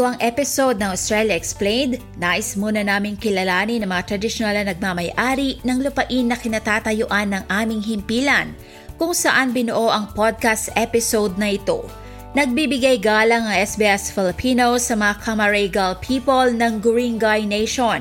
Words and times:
Bago 0.00 0.16
episode 0.24 0.80
ng 0.80 0.96
Australia 0.96 1.36
Explained, 1.36 2.00
nais 2.16 2.56
muna 2.56 2.80
namin 2.80 3.20
kilalanin 3.20 3.84
ang 3.84 3.92
mga 3.92 4.16
tradisyonal 4.16 4.64
na 4.64 4.72
nagmamayari 4.72 5.60
ng 5.60 5.78
lupain 5.84 6.24
na 6.24 6.40
kinatatayuan 6.40 7.28
ng 7.28 7.44
aming 7.52 7.84
himpilan 7.84 8.56
kung 8.96 9.12
saan 9.12 9.52
binuo 9.52 9.92
ang 9.92 10.08
podcast 10.16 10.72
episode 10.72 11.36
na 11.36 11.52
ito. 11.52 11.84
Nagbibigay 12.32 12.96
galang 12.96 13.44
ang 13.44 13.52
SBS 13.52 14.08
Filipino 14.08 14.80
sa 14.80 14.96
mga 14.96 15.20
Kamaregal 15.20 16.00
people 16.00 16.48
ng 16.48 16.80
Guringay 16.80 17.44
Nation 17.44 18.00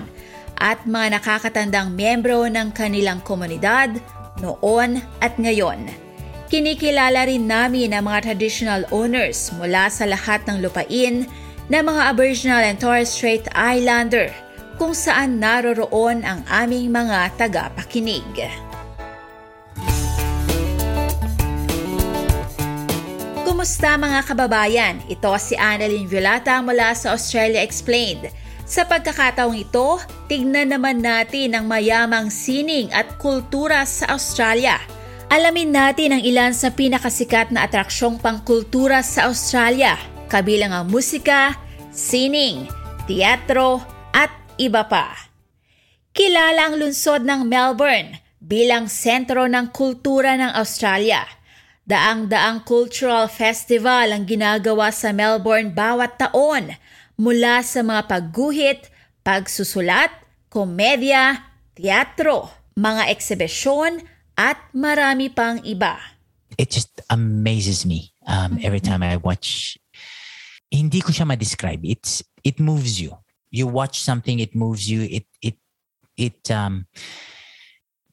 at 0.56 0.80
mga 0.88 1.20
nakakatandang 1.20 2.00
miyembro 2.00 2.48
ng 2.48 2.72
kanilang 2.72 3.20
komunidad 3.28 3.92
noon 4.40 5.04
at 5.20 5.36
ngayon. 5.36 5.84
Kinikilala 6.48 7.28
rin 7.28 7.44
namin 7.44 7.92
ang 7.92 8.08
mga 8.08 8.32
traditional 8.32 8.88
owners 8.88 9.52
mula 9.60 9.92
sa 9.92 10.08
lahat 10.08 10.48
ng 10.48 10.64
lupain 10.64 11.28
na 11.70 11.86
mga 11.86 12.02
Aboriginal 12.10 12.66
and 12.66 12.82
Torres 12.82 13.14
Strait 13.14 13.46
Islander 13.54 14.34
kung 14.82 14.98
saan 14.98 15.38
naroroon 15.38 16.26
ang 16.26 16.42
aming 16.50 16.90
mga 16.90 17.38
tagapakinig. 17.38 18.26
Kumusta 23.46 24.00
mga 24.02 24.20
kababayan? 24.26 24.96
Ito 25.06 25.38
si 25.38 25.54
Annalyn 25.54 26.10
Violata 26.10 26.58
mula 26.66 26.98
sa 26.98 27.14
Australia 27.14 27.62
Explained. 27.62 28.34
Sa 28.66 28.86
pagkakataong 28.86 29.58
ito, 29.58 30.02
tignan 30.30 30.74
naman 30.74 31.02
natin 31.02 31.54
ang 31.58 31.66
mayamang 31.66 32.30
sining 32.34 32.90
at 32.94 33.18
kultura 33.22 33.86
sa 33.86 34.14
Australia. 34.14 34.78
Alamin 35.30 35.74
natin 35.74 36.18
ang 36.18 36.22
ilan 36.26 36.54
sa 36.54 36.74
pinakasikat 36.74 37.54
na 37.54 37.70
atraksyong 37.70 38.18
pangkultura 38.18 39.06
sa 39.06 39.30
Australia– 39.30 39.94
kabilang 40.30 40.72
ang 40.72 40.86
musika, 40.88 41.58
sining, 41.90 42.70
teatro 43.10 43.82
at 44.14 44.30
iba 44.62 44.86
pa. 44.86 45.18
Kilala 46.14 46.70
ang 46.70 46.76
lungsod 46.78 47.26
ng 47.26 47.50
Melbourne 47.50 48.22
bilang 48.38 48.86
sentro 48.86 49.50
ng 49.50 49.74
kultura 49.74 50.38
ng 50.38 50.54
Australia. 50.54 51.26
Daang-daang 51.90 52.62
cultural 52.70 53.26
festival 53.26 54.14
ang 54.14 54.30
ginagawa 54.30 54.94
sa 54.94 55.10
Melbourne 55.10 55.74
bawat 55.74 56.22
taon 56.22 56.78
mula 57.18 57.66
sa 57.66 57.82
mga 57.82 58.06
pagguhit, 58.06 58.94
pagsusulat, 59.26 60.14
komedya, 60.54 61.50
teatro, 61.74 62.54
mga 62.78 63.10
eksibisyon 63.10 64.06
at 64.38 64.62
marami 64.72 65.34
pang 65.34 65.60
iba. 65.66 65.98
It 66.62 66.70
just 66.70 67.02
amazes 67.10 67.84
me 67.90 68.14
um, 68.30 68.62
every 68.62 68.80
time 68.80 69.02
I 69.02 69.18
watch 69.18 69.76
hindi 70.72 71.02
ko 71.02 71.12
siya 71.12 71.28
ma-describe. 71.28 71.82
It's 71.84 72.24
it 72.46 72.60
moves 72.60 73.02
you. 73.02 73.18
You 73.50 73.68
watch 73.68 74.00
something, 74.00 74.40
it 74.40 74.54
moves 74.54 74.90
you. 74.90 75.04
It 75.10 75.26
it 75.42 75.58
it 76.18 76.40
um 76.54 76.86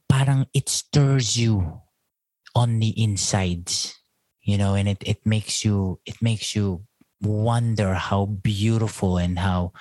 parang 0.08 0.48
it 0.56 0.68
stirs 0.68 1.36
you 1.36 1.80
on 2.56 2.80
the 2.80 2.92
insides. 2.96 3.94
You 4.42 4.56
know, 4.56 4.74
and 4.74 4.88
it 4.88 5.02
it 5.04 5.20
makes 5.26 5.64
you 5.64 6.00
it 6.06 6.16
makes 6.22 6.54
you 6.54 6.86
wonder 7.20 7.94
how 7.94 8.26
beautiful 8.26 9.18
and 9.18 9.38
how 9.38 9.72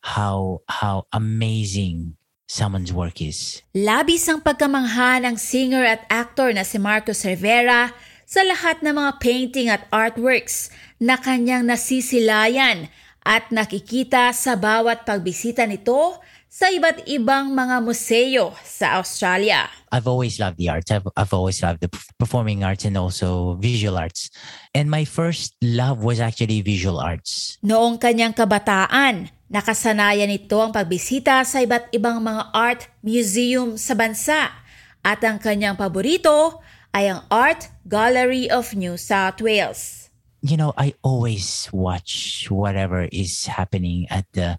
how 0.00 0.62
how 0.68 1.08
amazing 1.12 2.16
someone's 2.46 2.92
work 2.92 3.20
is. 3.20 3.60
Labis 3.74 4.28
ang 4.30 4.40
pagkamangha 4.40 5.24
ng 5.24 5.36
singer 5.36 5.82
at 5.82 6.06
actor 6.06 6.52
na 6.54 6.62
si 6.62 6.78
Marcos 6.78 7.24
Rivera 7.26 7.90
sa 8.24 8.42
lahat 8.44 8.80
ng 8.80 8.96
mga 8.96 9.12
painting 9.20 9.68
at 9.68 9.88
artworks 9.92 10.72
na 11.00 11.20
kanyang 11.20 11.68
nasisilayan 11.68 12.88
at 13.24 13.48
nakikita 13.48 14.32
sa 14.36 14.56
bawat 14.56 15.08
pagbisita 15.08 15.64
nito 15.64 16.20
sa 16.54 16.70
iba't 16.70 17.02
ibang 17.10 17.50
mga 17.50 17.82
museo 17.82 18.54
sa 18.62 19.02
Australia. 19.02 19.66
I've 19.90 20.06
always 20.06 20.38
loved 20.38 20.54
the 20.54 20.70
arts. 20.70 20.86
I've, 20.94 21.02
I've 21.18 21.34
always 21.34 21.58
loved 21.58 21.82
the 21.82 21.90
performing 22.14 22.62
arts 22.62 22.86
and 22.86 22.94
also 22.94 23.58
visual 23.58 23.98
arts. 23.98 24.30
And 24.70 24.86
my 24.86 25.02
first 25.02 25.58
love 25.58 26.06
was 26.06 26.22
actually 26.22 26.62
visual 26.62 27.02
arts. 27.02 27.58
Noong 27.58 27.98
kanyang 27.98 28.38
kabataan, 28.38 29.34
nakasanayan 29.50 30.30
nito 30.30 30.62
ang 30.62 30.70
pagbisita 30.70 31.42
sa 31.42 31.58
iba't 31.58 31.90
ibang 31.90 32.22
mga 32.22 32.54
art 32.54 32.86
museum 33.02 33.74
sa 33.74 33.98
bansa. 33.98 34.54
At 35.02 35.26
ang 35.26 35.42
kanyang 35.42 35.74
paborito 35.74 36.62
ay 36.94 37.10
ang 37.10 37.26
Art 37.30 37.68
Gallery 37.90 38.48
of 38.48 38.72
New 38.78 38.96
South 38.96 39.42
Wales. 39.42 40.08
You 40.40 40.56
know, 40.56 40.72
I 40.78 40.94
always 41.02 41.68
watch 41.72 42.46
whatever 42.48 43.10
is 43.10 43.46
happening 43.46 44.06
at 44.10 44.30
the 44.32 44.58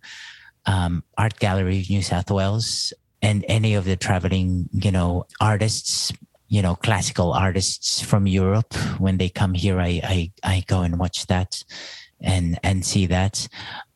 um, 0.66 1.04
Art 1.18 1.40
Gallery 1.40 1.80
of 1.80 1.90
New 1.90 2.02
South 2.02 2.30
Wales 2.30 2.92
and 3.22 3.46
any 3.48 3.74
of 3.74 3.86
the 3.86 3.96
traveling, 3.96 4.68
you 4.74 4.92
know, 4.92 5.26
artists, 5.40 6.12
you 6.50 6.62
know, 6.62 6.76
classical 6.76 7.32
artists 7.32 8.02
from 8.02 8.28
Europe. 8.28 8.74
When 9.00 9.18
they 9.18 9.30
come 9.30 9.54
here, 9.54 9.80
I, 9.80 10.02
I, 10.04 10.32
I 10.44 10.64
go 10.68 10.82
and 10.82 11.00
watch 11.00 11.28
that 11.28 11.64
and, 12.20 12.60
and 12.64 12.86
see 12.86 13.06
that 13.08 13.48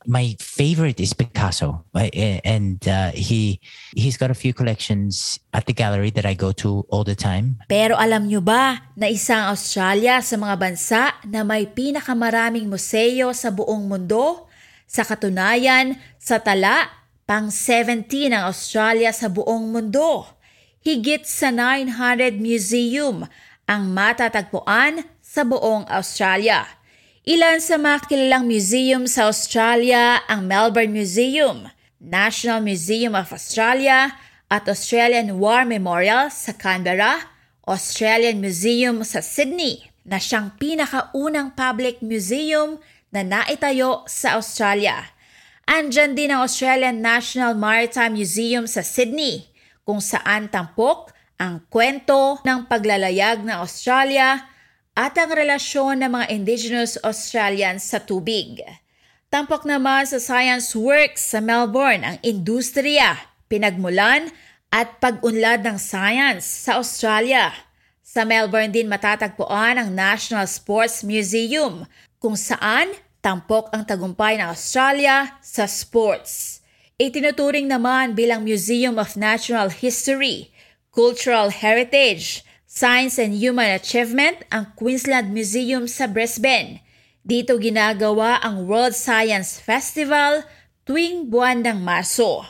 my 0.09 0.33
favorite 0.41 0.97
is 0.97 1.13
Picasso, 1.13 1.85
and 1.93 2.81
uh, 2.89 3.13
he 3.13 3.61
he's 3.93 4.17
got 4.17 4.33
a 4.33 4.37
few 4.37 4.57
collections 4.57 5.37
at 5.53 5.69
the 5.69 5.75
gallery 5.77 6.09
that 6.17 6.25
I 6.25 6.33
go 6.33 6.49
to 6.65 6.81
all 6.89 7.05
the 7.05 7.13
time. 7.13 7.61
Pero 7.69 7.93
alam 7.93 8.25
nyo 8.25 8.41
ba 8.41 8.89
na 8.97 9.05
isang 9.05 9.53
Australia 9.53 10.17
sa 10.25 10.33
mga 10.41 10.55
bansa 10.57 11.13
na 11.29 11.45
may 11.45 11.69
pinakamaraming 11.69 12.65
museo 12.65 13.29
sa 13.37 13.53
buong 13.53 13.85
mundo? 13.85 14.49
Sa 14.89 15.05
katunayan, 15.05 16.01
sa 16.17 16.41
tala, 16.41 16.89
pang 17.29 17.53
17 17.53 18.09
ang 18.33 18.49
Australia 18.49 19.13
sa 19.13 19.29
buong 19.29 19.69
mundo. 19.69 20.25
Higit 20.81 21.29
sa 21.29 21.53
900 21.53 22.41
museum 22.41 23.29
ang 23.69 23.83
matatagpuan 23.93 25.05
sa 25.21 25.45
buong 25.45 25.85
Australia. 25.85 26.78
Ilan 27.27 27.59
sa 27.59 27.75
mga 27.75 28.07
kilalang 28.07 28.47
museum 28.47 29.03
sa 29.03 29.27
Australia 29.27 30.23
ang 30.31 30.47
Melbourne 30.47 30.95
Museum, 30.95 31.67
National 31.99 32.63
Museum 32.63 33.11
of 33.11 33.35
Australia 33.35 34.15
at 34.47 34.63
Australian 34.71 35.35
War 35.35 35.67
Memorial 35.67 36.31
sa 36.31 36.55
Canberra, 36.55 37.27
Australian 37.67 38.39
Museum 38.39 39.03
sa 39.03 39.19
Sydney 39.19 39.91
na 40.07 40.15
siyang 40.15 40.55
pinakaunang 40.55 41.51
public 41.59 41.99
museum 41.99 42.79
na 43.11 43.27
naitayo 43.27 44.07
sa 44.07 44.39
Australia. 44.39 45.11
Andyan 45.67 46.15
din 46.15 46.31
ang 46.31 46.47
Australian 46.47 47.03
National 47.03 47.51
Maritime 47.51 48.15
Museum 48.15 48.63
sa 48.63 48.79
Sydney 48.79 49.43
kung 49.83 49.99
saan 49.99 50.47
tampok 50.47 51.11
ang 51.35 51.67
kwento 51.67 52.39
ng 52.47 52.63
paglalayag 52.71 53.43
ng 53.43 53.59
Australia 53.59 54.48
at 54.99 55.15
ang 55.15 55.31
relasyon 55.31 56.03
ng 56.03 56.11
mga 56.11 56.27
Indigenous 56.27 56.99
Australians 57.07 57.87
sa 57.87 58.03
tubig. 58.03 58.59
Tampok 59.31 59.63
naman 59.63 60.03
sa 60.03 60.19
Science 60.19 60.75
Works 60.75 61.23
sa 61.23 61.39
Melbourne 61.39 62.03
ang 62.03 62.17
industriya, 62.19 63.15
pinagmulan 63.47 64.27
at 64.67 64.99
pag-unlad 64.99 65.63
ng 65.63 65.79
science 65.79 66.43
sa 66.43 66.83
Australia. 66.83 67.55
Sa 68.03 68.27
Melbourne 68.27 68.75
din 68.75 68.91
matatagpuan 68.91 69.79
ang 69.79 69.95
National 69.95 70.43
Sports 70.51 71.07
Museum 71.07 71.87
kung 72.19 72.35
saan 72.35 72.91
tampok 73.23 73.71
ang 73.71 73.87
tagumpay 73.87 74.35
ng 74.35 74.51
Australia 74.51 75.39
sa 75.39 75.63
sports. 75.63 76.59
Itinuturing 76.99 77.71
naman 77.71 78.19
bilang 78.19 78.43
Museum 78.43 78.99
of 78.99 79.15
Natural 79.15 79.71
History, 79.71 80.51
Cultural 80.91 81.55
Heritage, 81.55 82.43
Science 82.69 83.17
and 83.17 83.33
Human 83.33 83.73
Achievement 83.73 84.45
ang 84.53 84.69
Queensland 84.77 85.33
Museum 85.33 85.89
sa 85.89 86.05
Brisbane. 86.05 86.85
Dito 87.25 87.57
ginagawa 87.57 88.37
ang 88.45 88.69
World 88.69 88.93
Science 88.93 89.57
Festival 89.57 90.45
tuwing 90.85 91.33
buwan 91.33 91.65
ng 91.65 91.81
Marso. 91.81 92.45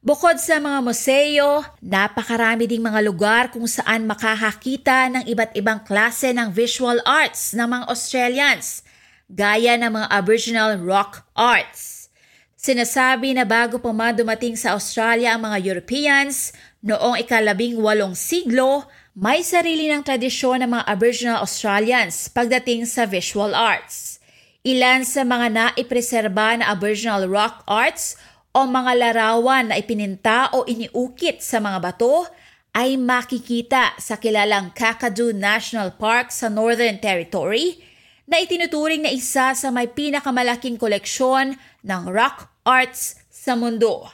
Bukod 0.00 0.40
sa 0.40 0.56
mga 0.56 0.80
museo, 0.80 1.68
napakarami 1.84 2.64
ding 2.64 2.80
mga 2.80 3.04
lugar 3.04 3.52
kung 3.52 3.68
saan 3.68 4.08
makakakita 4.08 5.12
ng 5.12 5.24
iba't 5.28 5.52
ibang 5.52 5.84
klase 5.84 6.32
ng 6.32 6.48
visual 6.48 6.96
arts 7.04 7.52
ng 7.52 7.68
mga 7.68 7.84
Australians, 7.92 8.80
gaya 9.28 9.76
ng 9.76 10.00
mga 10.00 10.08
Aboriginal 10.16 10.80
rock 10.80 11.28
arts. 11.36 12.08
Sinasabi 12.56 13.36
na 13.36 13.44
bago 13.44 13.76
pa 13.84 13.92
man 13.92 14.16
dumating 14.16 14.56
sa 14.56 14.72
Australia 14.72 15.36
ang 15.36 15.44
mga 15.44 15.60
Europeans, 15.60 16.56
noong 16.80 17.20
ikalabing 17.20 17.76
walong 17.76 18.16
siglo, 18.16 18.88
may 19.16 19.40
sarili 19.40 19.88
ng 19.88 20.04
tradisyon 20.04 20.60
ng 20.60 20.76
mga 20.76 20.84
Aboriginal 20.92 21.40
Australians 21.40 22.28
pagdating 22.28 22.84
sa 22.84 23.08
visual 23.08 23.56
arts. 23.56 24.20
Ilan 24.60 25.08
sa 25.08 25.24
mga 25.24 25.56
naipreserba 25.56 26.60
na 26.60 26.68
Aboriginal 26.68 27.24
rock 27.24 27.64
arts 27.64 28.20
o 28.52 28.68
mga 28.68 28.92
larawan 28.92 29.72
na 29.72 29.80
ipininta 29.80 30.52
o 30.52 30.68
iniukit 30.68 31.40
sa 31.40 31.64
mga 31.64 31.80
bato 31.80 32.28
ay 32.76 33.00
makikita 33.00 33.96
sa 33.96 34.20
kilalang 34.20 34.76
Kakadu 34.76 35.32
National 35.32 35.96
Park 35.96 36.28
sa 36.28 36.52
Northern 36.52 37.00
Territory, 37.00 37.80
na 38.28 38.36
itinuturing 38.36 39.00
na 39.00 39.08
isa 39.16 39.56
sa 39.56 39.68
may 39.72 39.88
pinakamalaking 39.88 40.76
koleksyon 40.76 41.56
ng 41.80 42.02
rock 42.12 42.52
arts 42.68 43.16
sa 43.32 43.56
mundo. 43.56 44.12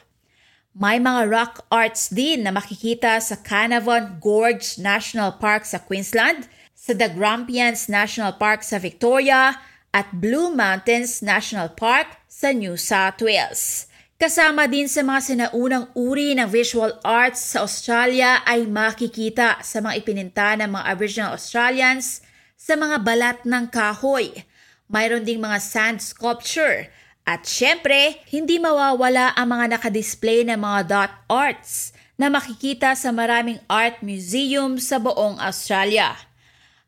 May 0.73 0.97
mga 0.97 1.29
rock 1.29 1.69
arts 1.69 2.09
din 2.09 2.41
na 2.41 2.49
makikita 2.49 3.21
sa 3.21 3.37
Canavon 3.37 4.17
Gorge 4.17 4.81
National 4.81 5.37
Park 5.37 5.69
sa 5.69 5.77
Queensland, 5.77 6.49
sa 6.73 6.97
The 6.97 7.13
Grampians 7.13 7.85
National 7.85 8.33
Park 8.41 8.65
sa 8.65 8.81
Victoria, 8.81 9.53
at 9.93 10.09
Blue 10.17 10.49
Mountains 10.49 11.21
National 11.21 11.69
Park 11.69 12.17
sa 12.25 12.49
New 12.49 12.73
South 12.73 13.21
Wales. 13.21 13.85
Kasama 14.17 14.65
din 14.65 14.89
sa 14.89 15.05
mga 15.05 15.21
sinaunang 15.21 15.93
uri 15.93 16.33
ng 16.33 16.49
visual 16.49 16.97
arts 17.05 17.53
sa 17.53 17.61
Australia 17.61 18.41
ay 18.41 18.65
makikita 18.65 19.61
sa 19.61 19.77
mga 19.77 20.01
ipininta 20.01 20.57
ng 20.57 20.73
mga 20.73 20.89
Aboriginal 20.89 21.37
Australians 21.37 22.25
sa 22.57 22.73
mga 22.73 22.97
balat 23.05 23.45
ng 23.45 23.69
kahoy. 23.69 24.41
Mayroon 24.89 25.21
ding 25.21 25.37
mga 25.37 25.61
sand 25.61 26.01
sculpture 26.01 26.89
at 27.23 27.47
syempre, 27.47 28.19
hindi 28.27 28.59
mawawala 28.59 29.31
ang 29.31 29.55
mga 29.55 29.79
nakadisplay 29.79 30.43
ng 30.43 30.59
mga 30.59 30.79
dot 30.91 31.13
arts 31.31 31.95
na 32.19 32.27
makikita 32.27 32.91
sa 32.99 33.15
maraming 33.15 33.63
art 33.71 34.03
museum 34.03 34.75
sa 34.75 34.99
buong 34.99 35.39
Australia. 35.39 36.19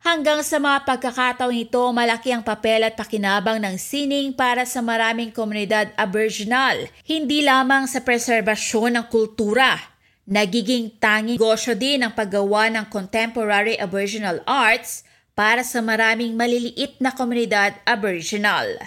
Hanggang 0.05 0.45
sa 0.45 0.61
mga 0.61 0.85
pagkakataon 0.85 1.65
ito, 1.65 1.81
malaki 1.89 2.29
ang 2.29 2.45
papel 2.45 2.85
at 2.85 2.93
pakinabang 2.93 3.57
ng 3.57 3.73
sining 3.79 4.37
para 4.37 4.61
sa 4.61 4.83
maraming 4.83 5.33
komunidad 5.33 5.89
Aboriginal, 5.97 6.77
hindi 7.09 7.41
lamang 7.41 7.89
sa 7.89 8.05
preserbasyon 8.05 9.01
ng 9.01 9.05
kultura. 9.09 9.81
Nagiging 10.29 11.01
tanging 11.01 11.41
negosyo 11.41 11.73
din 11.73 12.05
ang 12.05 12.13
paggawa 12.13 12.69
ng 12.69 12.85
contemporary 12.93 13.81
Aboriginal 13.81 14.45
arts 14.45 15.01
para 15.33 15.65
sa 15.65 15.81
maraming 15.81 16.37
maliliit 16.37 17.01
na 17.01 17.09
komunidad 17.09 17.73
Aboriginal. 17.81 18.77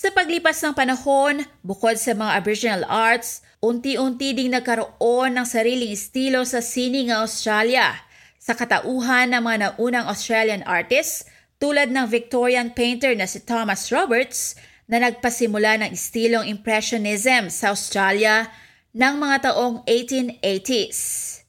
Sa 0.00 0.08
paglipas 0.16 0.56
ng 0.64 0.72
panahon, 0.72 1.44
bukod 1.60 1.92
sa 2.00 2.16
mga 2.16 2.40
Aboriginal 2.40 2.88
arts, 2.88 3.44
unti-unti 3.60 4.32
ding 4.32 4.48
nagkaroon 4.48 5.36
ng 5.36 5.44
sariling 5.44 5.92
estilo 5.92 6.40
sa 6.48 6.64
sining 6.64 7.12
ng 7.12 7.20
Australia 7.20 8.00
sa 8.40 8.56
katauhan 8.56 9.28
ng 9.28 9.44
mga 9.44 9.58
naunang 9.60 10.08
Australian 10.08 10.64
artists 10.64 11.28
tulad 11.60 11.92
ng 11.92 12.08
Victorian 12.08 12.72
painter 12.72 13.12
na 13.12 13.28
si 13.28 13.44
Thomas 13.44 13.92
Roberts 13.92 14.56
na 14.88 15.04
nagpasimula 15.04 15.84
ng 15.84 15.92
estilong 15.92 16.48
Impressionism 16.48 17.52
sa 17.52 17.68
Australia 17.68 18.48
ng 18.96 19.20
mga 19.20 19.52
taong 19.52 19.84
1880s. 19.84 21.44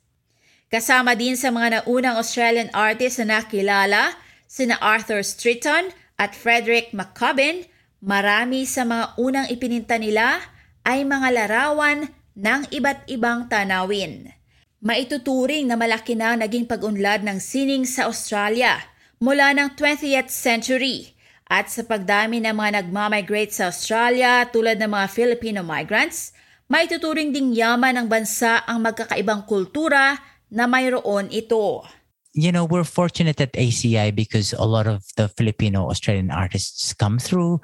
Kasama 0.67 1.15
din 1.15 1.39
sa 1.39 1.55
mga 1.55 1.87
naunang 1.87 2.19
Australian 2.19 2.67
artists 2.75 3.15
na 3.23 3.39
nakilala 3.39 4.19
sina 4.43 4.75
Arthur 4.83 5.23
Streeton 5.23 5.95
at 6.19 6.35
Frederick 6.35 6.91
McCubbin 6.91 7.70
Marami 8.01 8.65
sa 8.65 8.81
mga 8.81 9.13
unang 9.21 9.45
ipininta 9.53 9.93
nila 10.01 10.41
ay 10.81 11.05
mga 11.05 11.37
larawan 11.37 12.09
ng 12.33 12.73
iba't 12.73 13.05
ibang 13.05 13.45
tanawin. 13.45 14.33
Maituturing 14.81 15.69
na 15.69 15.77
malaki 15.77 16.17
na 16.17 16.33
naging 16.33 16.65
pag-unlad 16.65 17.21
ng 17.21 17.37
sining 17.37 17.85
sa 17.85 18.09
Australia 18.09 18.81
mula 19.21 19.53
ng 19.53 19.77
20th 19.77 20.33
century 20.33 21.13
at 21.45 21.69
sa 21.69 21.85
pagdami 21.85 22.41
ng 22.41 22.57
mga 22.57 22.81
nagmamigrate 22.81 23.53
sa 23.53 23.69
Australia 23.69 24.49
tulad 24.49 24.81
ng 24.81 24.89
mga 24.89 25.07
Filipino 25.13 25.61
migrants, 25.61 26.33
maituturing 26.73 27.29
ding 27.29 27.53
yaman 27.53 28.01
ng 28.01 28.09
bansa 28.09 28.65
ang 28.65 28.81
magkakaibang 28.81 29.45
kultura 29.45 30.17
na 30.49 30.65
mayroon 30.65 31.29
ito. 31.29 31.85
You 32.33 32.51
know, 32.51 32.65
we're 32.65 32.83
fortunate 32.83 33.41
at 33.41 33.53
ACI 33.53 34.15
because 34.15 34.53
a 34.53 34.63
lot 34.63 34.87
of 34.87 35.03
the 35.17 35.27
Filipino 35.27 35.89
Australian 35.89 36.31
artists 36.31 36.93
come 36.93 37.19
through, 37.19 37.61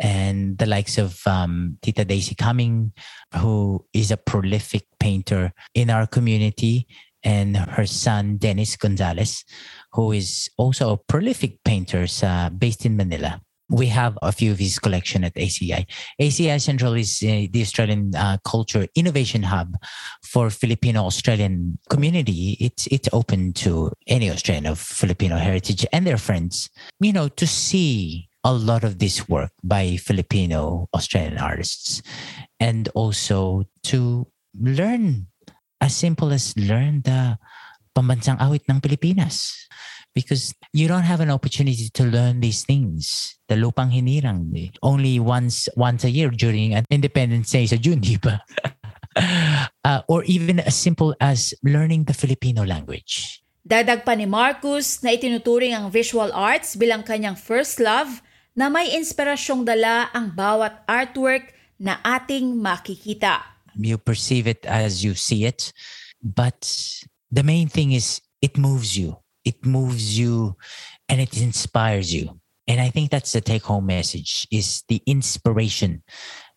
and 0.00 0.58
the 0.58 0.66
likes 0.66 0.98
of 0.98 1.20
um, 1.26 1.78
Tita 1.82 2.04
Daisy 2.04 2.34
Cumming, 2.34 2.92
who 3.36 3.84
is 3.92 4.10
a 4.10 4.16
prolific 4.16 4.86
painter 4.98 5.52
in 5.74 5.90
our 5.90 6.06
community, 6.06 6.86
and 7.22 7.56
her 7.56 7.86
son 7.86 8.36
Dennis 8.38 8.76
Gonzalez, 8.76 9.44
who 9.92 10.12
is 10.12 10.48
also 10.56 10.92
a 10.92 10.96
prolific 10.96 11.62
painter 11.64 12.06
uh, 12.22 12.50
based 12.50 12.84
in 12.84 12.96
Manila 12.96 13.40
we 13.70 13.86
have 13.86 14.18
a 14.20 14.32
few 14.32 14.50
of 14.50 14.58
his 14.58 14.78
collection 14.78 15.24
at 15.24 15.34
ACI. 15.34 15.86
ACI 16.20 16.60
Central 16.60 16.94
is 16.94 17.22
uh, 17.22 17.46
the 17.50 17.62
Australian 17.62 18.14
uh, 18.16 18.36
culture 18.44 18.86
innovation 18.94 19.44
hub 19.44 19.76
for 20.22 20.50
Filipino 20.50 21.06
Australian 21.06 21.78
community. 21.88 22.58
It's 22.60 22.86
it's 22.88 23.08
open 23.12 23.52
to 23.64 23.92
any 24.06 24.30
Australian 24.30 24.66
of 24.66 24.78
Filipino 24.78 25.36
heritage 25.36 25.86
and 25.92 26.06
their 26.06 26.18
friends. 26.18 26.68
You 26.98 27.12
know 27.12 27.28
to 27.28 27.46
see 27.46 28.28
a 28.42 28.52
lot 28.52 28.84
of 28.84 28.98
this 28.98 29.28
work 29.28 29.52
by 29.62 29.96
Filipino 29.96 30.88
Australian 30.92 31.38
artists, 31.38 32.02
and 32.58 32.88
also 32.94 33.64
to 33.84 34.26
learn 34.58 35.28
as 35.80 35.94
simple 35.94 36.32
as 36.32 36.56
learn 36.58 37.02
the 37.06 37.38
pambansang 37.94 38.38
awit 38.42 38.66
ng 38.68 38.80
Pilipinas 38.80 39.66
because 40.14 40.54
you 40.72 40.88
don't 40.88 41.06
have 41.06 41.20
an 41.20 41.30
opportunity 41.30 41.88
to 41.94 42.04
learn 42.04 42.40
these 42.40 42.64
things. 42.64 43.36
The 43.48 43.54
lupang 43.54 43.92
hinirang, 43.94 44.50
eh. 44.56 44.70
only 44.82 45.18
once 45.18 45.68
once 45.76 46.04
a 46.04 46.10
year 46.10 46.30
during 46.30 46.74
an 46.74 46.84
Independence 46.90 47.50
Day 47.50 47.66
sa 47.66 47.76
June, 47.76 48.00
di 48.04 48.16
ba? 48.18 48.42
uh, 49.84 50.00
or 50.08 50.24
even 50.24 50.60
as 50.60 50.76
simple 50.76 51.14
as 51.20 51.54
learning 51.62 52.04
the 52.04 52.14
Filipino 52.14 52.62
language. 52.64 53.42
Dadag 53.60 54.08
pa 54.08 54.16
ni 54.16 54.24
Marcus 54.24 55.04
na 55.04 55.12
itinuturing 55.14 55.76
ang 55.76 55.92
visual 55.92 56.32
arts 56.32 56.74
bilang 56.74 57.04
kanyang 57.04 57.36
first 57.36 57.78
love 57.78 58.24
na 58.56 58.66
may 58.66 58.96
inspirasyong 58.96 59.62
dala 59.62 60.10
ang 60.10 60.32
bawat 60.32 60.82
artwork 60.88 61.54
na 61.78 62.00
ating 62.02 62.56
makikita. 62.56 63.40
You 63.78 63.96
perceive 63.96 64.50
it 64.50 64.66
as 64.66 65.06
you 65.06 65.14
see 65.14 65.46
it, 65.46 65.70
but 66.18 66.66
the 67.30 67.46
main 67.46 67.70
thing 67.70 67.94
is 67.94 68.18
it 68.42 68.58
moves 68.58 68.98
you. 68.98 69.16
It 69.50 69.66
moves 69.66 70.14
you 70.14 70.54
and 71.10 71.20
it 71.20 71.34
inspires 71.34 72.14
you. 72.14 72.38
And 72.70 72.78
I 72.80 72.88
think 72.88 73.10
that's 73.10 73.34
the 73.34 73.42
take 73.42 73.66
home 73.66 73.86
message 73.86 74.46
is 74.54 74.86
the 74.86 75.02
inspiration 75.06 76.06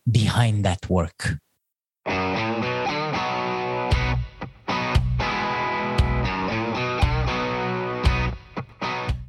behind 0.06 0.62
that 0.62 0.86
work. 0.86 1.42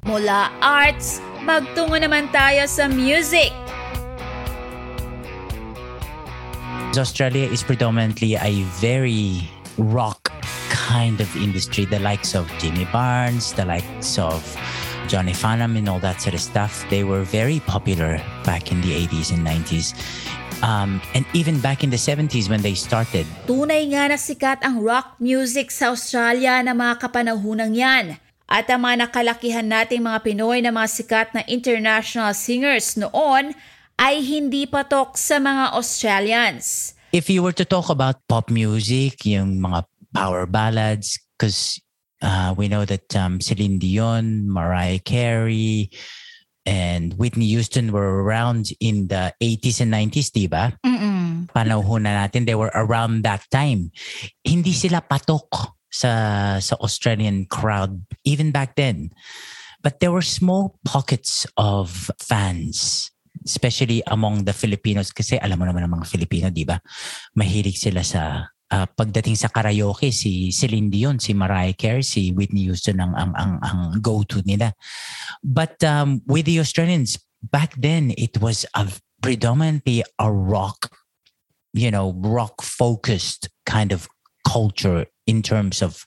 Mula 0.06 0.54
arts, 0.62 1.18
magtungo 1.42 1.98
naman 1.98 2.30
tayo 2.30 2.70
sa 2.70 2.86
music. 2.86 3.50
Australia 6.96 7.44
is 7.44 7.60
predominantly 7.60 8.40
a 8.40 8.62
very 8.80 9.44
rock 9.76 10.25
kind 10.86 11.18
of 11.18 11.26
industry, 11.34 11.82
the 11.82 11.98
likes 11.98 12.38
of 12.38 12.46
Jimmy 12.62 12.86
Barnes, 12.94 13.50
the 13.58 13.66
likes 13.66 14.22
of 14.22 14.38
Johnny 15.10 15.34
Farnham 15.34 15.74
and 15.74 15.90
all 15.90 15.98
that 15.98 16.22
sort 16.22 16.38
of 16.38 16.42
stuff, 16.42 16.86
they 16.90 17.02
were 17.02 17.26
very 17.26 17.58
popular 17.66 18.22
back 18.46 18.70
in 18.70 18.78
the 18.86 18.94
80s 18.94 19.34
and 19.34 19.42
90s. 19.42 19.98
Um, 20.62 21.02
and 21.12 21.26
even 21.34 21.58
back 21.60 21.82
in 21.82 21.90
the 21.90 21.98
70s 21.98 22.48
when 22.48 22.62
they 22.62 22.78
started. 22.78 23.26
Tunay 23.50 23.82
nga 23.92 24.14
na 24.14 24.16
sikat 24.16 24.62
ang 24.62 24.80
rock 24.80 25.18
music 25.18 25.74
sa 25.74 25.90
Australia 25.90 26.62
na 26.62 26.72
mga 26.72 27.02
kapanahunang 27.02 27.74
yan. 27.74 28.16
At 28.46 28.70
ang 28.70 28.86
mga 28.86 29.10
nakalakihan 29.10 29.66
nating 29.66 30.06
mga 30.06 30.22
Pinoy 30.22 30.62
na 30.62 30.70
mga 30.70 30.86
sikat 30.86 31.34
na 31.34 31.42
international 31.50 32.30
singers 32.30 32.94
noon 32.94 33.52
ay 33.98 34.22
hindi 34.22 34.70
patok 34.70 35.18
sa 35.18 35.42
mga 35.42 35.74
Australians. 35.74 36.94
If 37.10 37.26
you 37.26 37.42
were 37.42 37.54
to 37.56 37.66
talk 37.66 37.90
about 37.90 38.22
pop 38.30 38.48
music, 38.52 39.26
yung 39.26 39.58
mga 39.58 39.88
power 40.16 40.48
ballads 40.48 41.20
because 41.36 41.76
uh, 42.24 42.56
we 42.56 42.72
know 42.72 42.88
that 42.88 43.12
um, 43.12 43.40
Celine 43.40 43.76
Dion, 43.76 44.48
Mariah 44.48 44.98
Carey, 44.98 45.92
and 46.64 47.12
Whitney 47.14 47.46
Houston 47.52 47.92
were 47.92 48.24
around 48.24 48.72
in 48.80 49.06
the 49.12 49.32
80s 49.44 49.84
and 49.84 49.92
90s, 49.92 50.32
di 50.32 50.48
ba? 50.48 50.72
Mm-mm. 50.80 51.52
Panahon 51.52 52.08
na 52.08 52.26
natin, 52.26 52.48
they 52.48 52.56
were 52.56 52.72
around 52.74 53.22
that 53.22 53.44
time. 53.52 53.92
Hindi 54.42 54.72
sila 54.72 55.04
patok 55.04 55.76
sa, 55.92 56.56
sa 56.58 56.74
Australian 56.80 57.44
crowd 57.46 58.00
even 58.24 58.50
back 58.50 58.74
then. 58.74 59.12
But 59.84 60.00
there 60.00 60.10
were 60.10 60.24
small 60.24 60.80
pockets 60.82 61.46
of 61.60 62.10
fans 62.18 63.12
especially 63.46 64.02
among 64.10 64.42
the 64.42 64.56
Filipinos 64.56 65.14
kasi 65.14 65.38
alam 65.38 65.60
mo 65.60 65.68
naman 65.68 65.86
ang 65.86 65.94
mga 66.00 66.10
Filipino, 66.10 66.50
di 66.50 66.66
ba? 66.66 66.80
Mahilig 67.38 67.78
sila 67.78 68.02
sa 68.02 68.42
uh, 68.72 68.86
pagdating 68.96 69.36
sa 69.38 69.48
karaoke 69.48 70.10
si 70.10 70.50
Celine 70.50 70.90
Dion, 70.90 71.18
si 71.18 71.34
Mariah 71.34 71.76
Carey, 71.76 72.02
si 72.02 72.32
Whitney 72.32 72.66
Houston 72.66 72.98
ang 72.98 73.14
ang 73.14 73.32
ang, 73.36 73.52
ang 73.62 73.80
go-to 74.02 74.42
nila. 74.46 74.74
But 75.42 75.82
um, 75.84 76.22
with 76.26 76.46
the 76.46 76.58
Australians 76.58 77.18
back 77.46 77.76
then 77.78 78.16
it 78.16 78.40
was 78.40 78.66
a 78.74 78.88
predominantly 79.22 80.02
a 80.18 80.28
rock 80.30 80.90
you 81.76 81.90
know 81.90 82.16
rock 82.24 82.62
focused 82.62 83.48
kind 83.68 83.92
of 83.92 84.08
culture 84.46 85.06
in 85.26 85.42
terms 85.42 85.82
of 85.82 86.06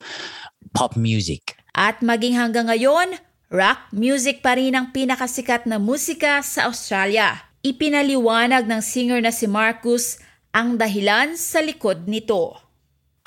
pop 0.73 0.95
music. 0.95 1.59
At 1.75 1.99
maging 1.99 2.35
hanggang 2.39 2.71
ngayon, 2.71 3.19
rock 3.51 3.91
music 3.91 4.39
pa 4.39 4.55
rin 4.55 4.73
ang 4.73 4.95
pinakasikat 4.95 5.67
na 5.67 5.77
musika 5.77 6.39
sa 6.41 6.71
Australia. 6.71 7.39
Ipinaliwanag 7.59 8.65
ng 8.65 8.81
singer 8.81 9.19
na 9.19 9.35
si 9.35 9.43
Marcus 9.43 10.23
ang 10.53 10.77
dahilan 10.77 11.37
sa 11.37 11.61
likod 11.61 12.09
nito. 12.09 12.57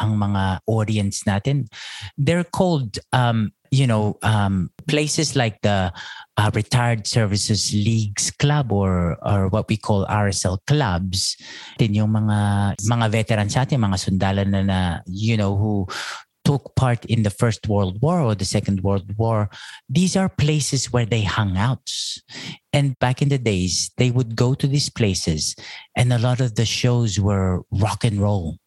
Ang 0.01 0.19
mga 0.19 0.67
audience 0.67 1.23
natin, 1.29 1.71
they're 2.19 2.49
called 2.49 2.99
um, 3.15 3.55
you 3.73 3.89
know, 3.89 4.21
um, 4.23 4.71
places 4.87 5.35
like 5.35 5.57
the 5.63 5.91
uh, 6.37 6.51
Retired 6.55 7.09
Services 7.09 7.73
Leagues 7.73 8.31
Club 8.31 8.71
or 8.71 9.17
or 9.25 9.49
what 9.49 9.67
we 9.67 9.81
call 9.81 10.05
RSL 10.07 10.61
clubs, 10.69 11.41
din 11.81 11.97
yung 11.97 12.13
mga 12.13 12.77
mga 12.85 13.07
veterans 13.09 13.57
natin, 13.57 13.81
mga 13.81 13.99
sundalan 13.99 14.49
na, 14.53 14.61
na 14.63 14.81
you 15.09 15.41
know 15.41 15.57
who 15.57 15.89
took 16.45 16.75
part 16.77 17.05
in 17.07 17.23
the 17.23 17.31
First 17.31 17.69
World 17.69 18.01
War 18.03 18.21
or 18.21 18.35
the 18.35 18.45
Second 18.45 18.83
World 18.83 19.17
War, 19.17 19.49
these 19.89 20.17
are 20.17 20.29
places 20.29 20.93
where 20.93 21.07
they 21.07 21.23
hung 21.23 21.57
out. 21.57 21.91
And 22.73 22.99
back 22.99 23.23
in 23.23 23.29
the 23.29 23.39
days, 23.39 23.91
they 23.97 24.11
would 24.11 24.37
go 24.37 24.55
to 24.55 24.67
these 24.67 24.89
places, 24.89 25.55
and 25.97 26.13
a 26.13 26.19
lot 26.19 26.41
of 26.41 26.55
the 26.55 26.65
shows 26.65 27.21
were 27.21 27.63
rock 27.71 28.05
and 28.05 28.21
roll 28.21 28.59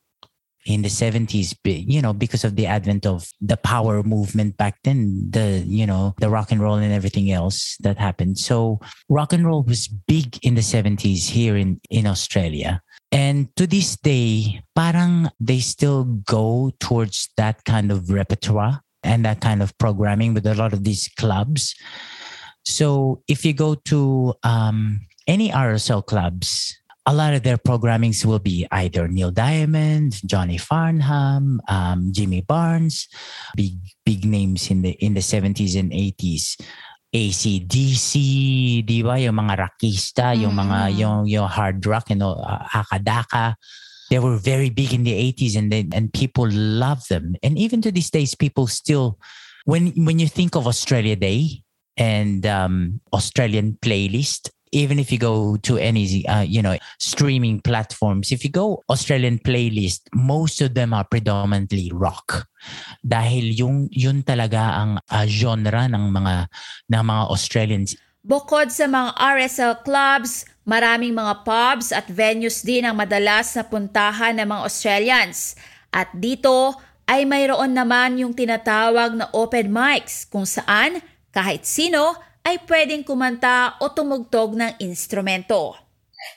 in 0.65 0.81
the 0.81 0.89
70s 0.89 1.55
you 1.63 2.01
know 2.01 2.13
because 2.13 2.43
of 2.43 2.55
the 2.55 2.65
advent 2.65 3.05
of 3.05 3.29
the 3.39 3.57
power 3.57 4.01
movement 4.01 4.57
back 4.57 4.77
then 4.83 5.29
the 5.29 5.63
you 5.65 5.85
know 5.85 6.15
the 6.19 6.29
rock 6.29 6.51
and 6.51 6.61
roll 6.61 6.75
and 6.75 6.91
everything 6.91 7.31
else 7.31 7.77
that 7.81 7.97
happened 7.97 8.37
so 8.37 8.79
rock 9.07 9.31
and 9.31 9.45
roll 9.45 9.63
was 9.63 9.87
big 9.87 10.39
in 10.43 10.55
the 10.55 10.61
70s 10.61 11.29
here 11.29 11.55
in 11.55 11.79
in 11.89 12.07
australia 12.07 12.81
and 13.15 13.47
to 13.55 13.65
this 13.65 13.95
day 13.95 14.59
parang 14.75 15.31
they 15.39 15.63
still 15.63 16.03
go 16.27 16.69
towards 16.83 17.31
that 17.39 17.63
kind 17.63 17.89
of 17.89 18.11
repertoire 18.11 18.83
and 19.03 19.23
that 19.23 19.39
kind 19.39 19.63
of 19.63 19.71
programming 19.77 20.33
with 20.33 20.45
a 20.45 20.53
lot 20.55 20.73
of 20.73 20.83
these 20.83 21.07
clubs 21.15 21.73
so 22.65 23.23
if 23.27 23.45
you 23.45 23.53
go 23.53 23.73
to 23.73 24.33
um, 24.43 24.99
any 25.27 25.49
rsl 25.49 26.05
clubs 26.05 26.75
a 27.07 27.13
lot 27.13 27.33
of 27.33 27.43
their 27.43 27.57
programmings 27.57 28.25
will 28.25 28.39
be 28.39 28.65
either 28.71 29.07
Neil 29.07 29.29
Diamond, 29.29 30.19
Johnny 30.25 30.57
Farnham, 30.57 31.61
um, 31.67 32.09
Jimmy 32.11 32.41
Barnes, 32.41 33.07
big 33.55 33.77
big 34.03 34.25
names 34.25 34.71
in 34.71 34.81
the 34.81 34.97
in 34.97 35.13
the 35.13 35.21
70s 35.21 35.79
and 35.79 35.91
80s. 35.91 36.57
ACDC, 37.15 38.11
di 38.83 38.99
ba? 38.99 39.15
Yung 39.15 39.39
mga 39.39 39.55
rockista, 39.55 40.35
mm. 40.35 40.39
yung 40.43 40.55
mga 40.59 40.79
yung, 40.99 41.19
yung 41.23 41.47
hard 41.47 41.79
rock, 41.87 42.11
you 42.11 42.19
know, 42.19 42.35
uh, 42.35 42.59
Akadaka. 42.75 43.55
They 44.11 44.19
were 44.19 44.37
very 44.37 44.69
big 44.69 44.93
in 44.93 45.01
the 45.01 45.15
80s 45.15 45.57
and 45.57 45.71
they, 45.71 45.87
and 45.95 46.13
people 46.13 46.45
love 46.51 47.07
them. 47.07 47.33
And 47.41 47.57
even 47.57 47.81
to 47.81 47.91
these 47.91 48.11
days, 48.11 48.35
people 48.35 48.67
still, 48.67 49.17
when 49.65 49.89
when 49.97 50.19
you 50.19 50.27
think 50.27 50.53
of 50.53 50.67
Australia 50.67 51.15
Day 51.15 51.65
and 51.97 52.45
um, 52.45 53.01
Australian 53.13 53.79
playlist, 53.81 54.53
even 54.75 54.99
if 54.99 55.07
you 55.07 55.15
go 55.15 55.55
to 55.63 55.79
any 55.79 56.27
uh, 56.27 56.43
you 56.43 56.59
know 56.59 56.75
streaming 56.99 57.63
platforms 57.63 58.35
if 58.35 58.43
you 58.43 58.51
go 58.51 58.83
Australian 58.91 59.39
playlist 59.39 60.03
most 60.11 60.59
of 60.59 60.75
them 60.75 60.91
are 60.91 61.07
predominantly 61.07 61.87
rock 61.95 62.51
dahil 62.99 63.55
yung 63.55 63.87
yun 63.95 64.19
talaga 64.27 64.75
ang 64.83 64.91
uh, 64.99 65.25
genre 65.25 65.87
ng 65.87 66.11
mga 66.11 66.51
ng 66.91 67.03
mga 67.07 67.23
Australians 67.31 67.95
Bukod 68.25 68.73
sa 68.73 68.89
mga 68.89 69.13
RSL 69.21 69.85
clubs, 69.85 70.49
maraming 70.65 71.13
mga 71.13 71.45
pubs 71.45 71.93
at 71.93 72.09
venues 72.09 72.65
din 72.65 72.81
ang 72.81 72.97
madalas 72.97 73.53
na 73.53 73.61
puntahan 73.61 74.33
ng 74.41 74.49
mga 74.49 74.61
Australians. 74.65 75.53
At 75.93 76.09
dito 76.09 76.73
ay 77.05 77.21
mayroon 77.29 77.77
naman 77.77 78.17
yung 78.17 78.33
tinatawag 78.33 79.13
na 79.13 79.29
open 79.29 79.69
mics 79.69 80.25
kung 80.25 80.49
saan 80.49 81.05
kahit 81.29 81.69
sino 81.69 82.17
ay 82.45 82.61
pwedeng 82.69 83.01
kumanta 83.01 83.75
o 83.81 83.89
tumugtog 83.89 84.53
ng 84.53 84.77
instrumento. 84.85 85.73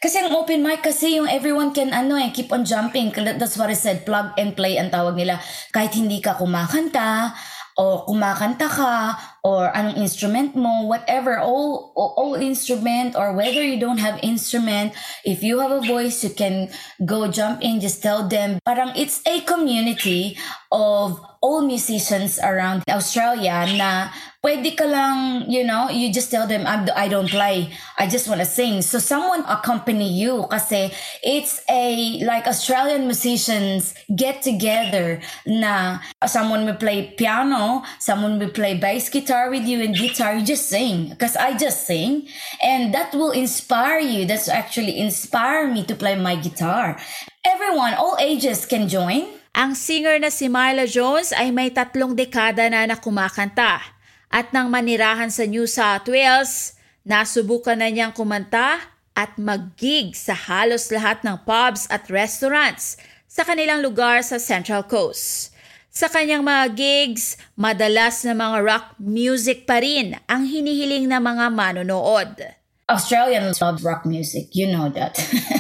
Kasi 0.03 0.21
ang 0.21 0.35
open 0.37 0.61
mic 0.61 0.85
kasi 0.85 1.17
yung 1.17 1.29
everyone 1.31 1.73
can 1.73 1.93
ano 1.93 2.17
eh, 2.19 2.29
keep 2.35 2.53
on 2.53 2.65
jumping. 2.65 3.13
That's 3.13 3.57
what 3.57 3.73
I 3.73 3.79
said, 3.79 4.05
plug 4.05 4.37
and 4.37 4.53
play 4.53 4.77
ang 4.77 4.93
tawag 4.93 5.17
nila. 5.17 5.41
Kahit 5.73 5.97
hindi 5.97 6.21
ka 6.21 6.37
kumakanta, 6.37 7.33
o 7.79 8.03
kumakanta 8.05 8.67
ka, 8.67 9.15
or 9.47 9.71
anong 9.71 10.03
instrument 10.03 10.59
mo, 10.59 10.91
whatever, 10.91 11.39
all, 11.39 11.95
all 11.95 12.35
instrument, 12.35 13.15
or 13.15 13.33
whether 13.33 13.63
you 13.63 13.79
don't 13.79 14.03
have 14.03 14.19
instrument, 14.21 14.91
if 15.23 15.47
you 15.47 15.63
have 15.63 15.71
a 15.71 15.87
voice, 15.87 16.27
you 16.27 16.35
can 16.35 16.67
go 17.07 17.31
jump 17.31 17.63
in, 17.63 17.79
just 17.79 18.03
tell 18.03 18.27
them. 18.27 18.59
Parang 18.67 18.91
it's 18.99 19.23
a 19.25 19.41
community 19.47 20.37
of 20.75 21.23
all 21.41 21.63
musicians 21.63 22.39
around 22.39 22.83
Australia 22.91 23.67
na 23.79 24.11
pwede 24.43 24.75
ka 24.79 24.87
lang, 24.87 25.45
you 25.51 25.63
know, 25.63 25.91
you 25.91 26.13
just 26.13 26.31
tell 26.31 26.47
them, 26.47 26.67
I 26.67 27.09
don't 27.09 27.29
play. 27.29 27.71
I 27.99 28.07
just 28.07 28.29
want 28.29 28.41
to 28.41 28.47
sing. 28.47 28.83
So 28.83 28.99
someone 28.99 29.45
accompany 29.47 30.11
you 30.11 30.47
kasi 30.51 30.91
it's 31.23 31.63
a, 31.71 32.23
like 32.25 32.47
Australian 32.47 33.07
musicians 33.07 33.95
get 34.15 34.43
together 34.43 35.21
na 35.47 35.99
someone 36.27 36.67
will 36.67 36.79
play 36.79 37.15
piano, 37.19 37.83
someone 37.99 38.39
will 38.39 38.51
play 38.51 38.75
bass 38.79 39.09
guitar 39.09 39.51
with 39.51 39.67
you 39.67 39.83
and 39.83 39.95
guitar, 39.95 40.35
you 40.35 40.45
just 40.45 40.69
sing. 40.69 41.11
Because 41.11 41.37
I 41.37 41.57
just 41.57 41.87
sing. 41.87 42.27
And 42.63 42.95
that 42.95 43.15
will 43.15 43.31
inspire 43.31 43.99
you. 43.99 44.27
That's 44.27 44.49
actually 44.49 44.99
inspire 44.99 45.67
me 45.71 45.85
to 45.87 45.95
play 45.95 46.19
my 46.19 46.35
guitar. 46.35 46.99
Everyone, 47.47 47.95
all 47.95 48.17
ages 48.19 48.67
can 48.67 48.89
join. 48.89 49.38
Ang 49.59 49.75
singer 49.75 50.23
na 50.23 50.31
si 50.31 50.47
Myla 50.47 50.87
Jones 50.87 51.35
ay 51.35 51.51
may 51.51 51.75
tatlong 51.75 52.15
dekada 52.15 52.71
na 52.71 52.87
na 52.87 52.95
kumakanta 52.95 53.83
at 54.31 54.55
nang 54.55 54.71
manirahan 54.71 55.35
sa 55.35 55.51
New 55.51 55.67
South 55.67 56.07
Wales, 56.07 56.79
nasubukan 57.03 57.75
na 57.75 57.91
niyang 57.91 58.15
kumanta 58.15 58.79
at 59.19 59.35
mag-gig 59.35 60.15
sa 60.15 60.31
halos 60.31 60.95
lahat 60.95 61.27
ng 61.27 61.43
pubs 61.43 61.91
at 61.91 62.07
restaurants 62.07 63.03
sa 63.27 63.43
kanilang 63.43 63.83
lugar 63.83 64.23
sa 64.23 64.39
Central 64.39 64.87
Coast. 64.87 65.51
Sa 65.91 66.07
kanyang 66.07 66.47
mga 66.47 66.79
gigs, 66.79 67.35
madalas 67.59 68.23
na 68.23 68.39
mga 68.39 68.63
rock 68.63 68.87
music 69.03 69.67
pa 69.67 69.83
rin 69.83 70.15
ang 70.31 70.47
hinihiling 70.47 71.11
ng 71.11 71.19
mga 71.19 71.47
manonood. 71.51 72.47
Australians 72.87 73.59
love 73.59 73.83
rock 73.83 74.07
music, 74.07 74.55
you 74.55 74.71
know 74.71 74.87
that. 74.87 75.19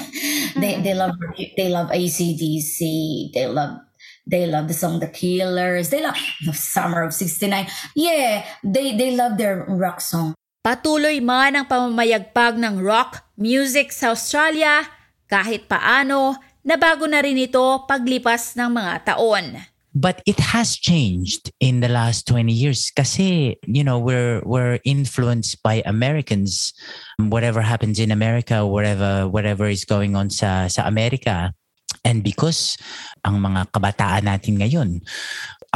they 0.63 0.79
they 0.87 0.95
love 0.95 1.19
they 1.35 1.67
love 1.67 1.91
ACDC, 1.91 2.79
they 3.35 3.51
love 3.51 3.88
They 4.29 4.45
love 4.45 4.69
the 4.69 4.77
song 4.77 5.01
The 5.01 5.09
Killers. 5.09 5.89
They 5.89 6.05
love 6.05 6.21
the 6.45 6.53
Summer 6.53 7.01
of 7.01 7.17
69. 7.17 7.65
Yeah, 7.97 8.45
they, 8.61 8.93
they 8.93 9.17
love 9.17 9.41
their 9.41 9.65
rock 9.65 10.05
song. 10.05 10.37
Patuloy 10.61 11.17
man 11.25 11.57
ang 11.57 11.65
pamamayagpag 11.65 12.61
ng 12.61 12.77
rock 12.85 13.25
music 13.41 13.89
sa 13.89 14.13
Australia, 14.13 14.85
kahit 15.25 15.65
paano, 15.65 16.37
nabago 16.61 17.09
na 17.09 17.25
rin 17.25 17.41
ito 17.41 17.89
paglipas 17.89 18.53
ng 18.53 18.69
mga 18.69 19.17
taon. 19.17 19.65
But 19.97 20.21
it 20.29 20.37
has 20.53 20.77
changed 20.77 21.49
in 21.59 21.81
the 21.81 21.89
last 21.89 22.29
20 22.29 22.53
years 22.53 22.93
kasi, 22.93 23.57
you 23.65 23.83
know, 23.83 23.99
we're, 23.99 24.45
we're 24.45 24.79
influenced 24.85 25.65
by 25.65 25.81
Americans. 25.89 26.77
Whatever 27.17 27.65
happens 27.65 27.99
in 27.99 28.13
America, 28.13 28.69
whatever, 28.69 29.27
whatever 29.27 29.67
is 29.67 29.89
going 29.89 30.15
on 30.15 30.29
sa, 30.29 30.69
sa 30.69 30.85
America, 30.85 31.57
And 32.09 32.25
because 32.25 32.81
ang 33.29 33.45
mga 33.45 33.69
kabataan 33.69 34.25
natin 34.25 34.65
ngayon 34.65 35.05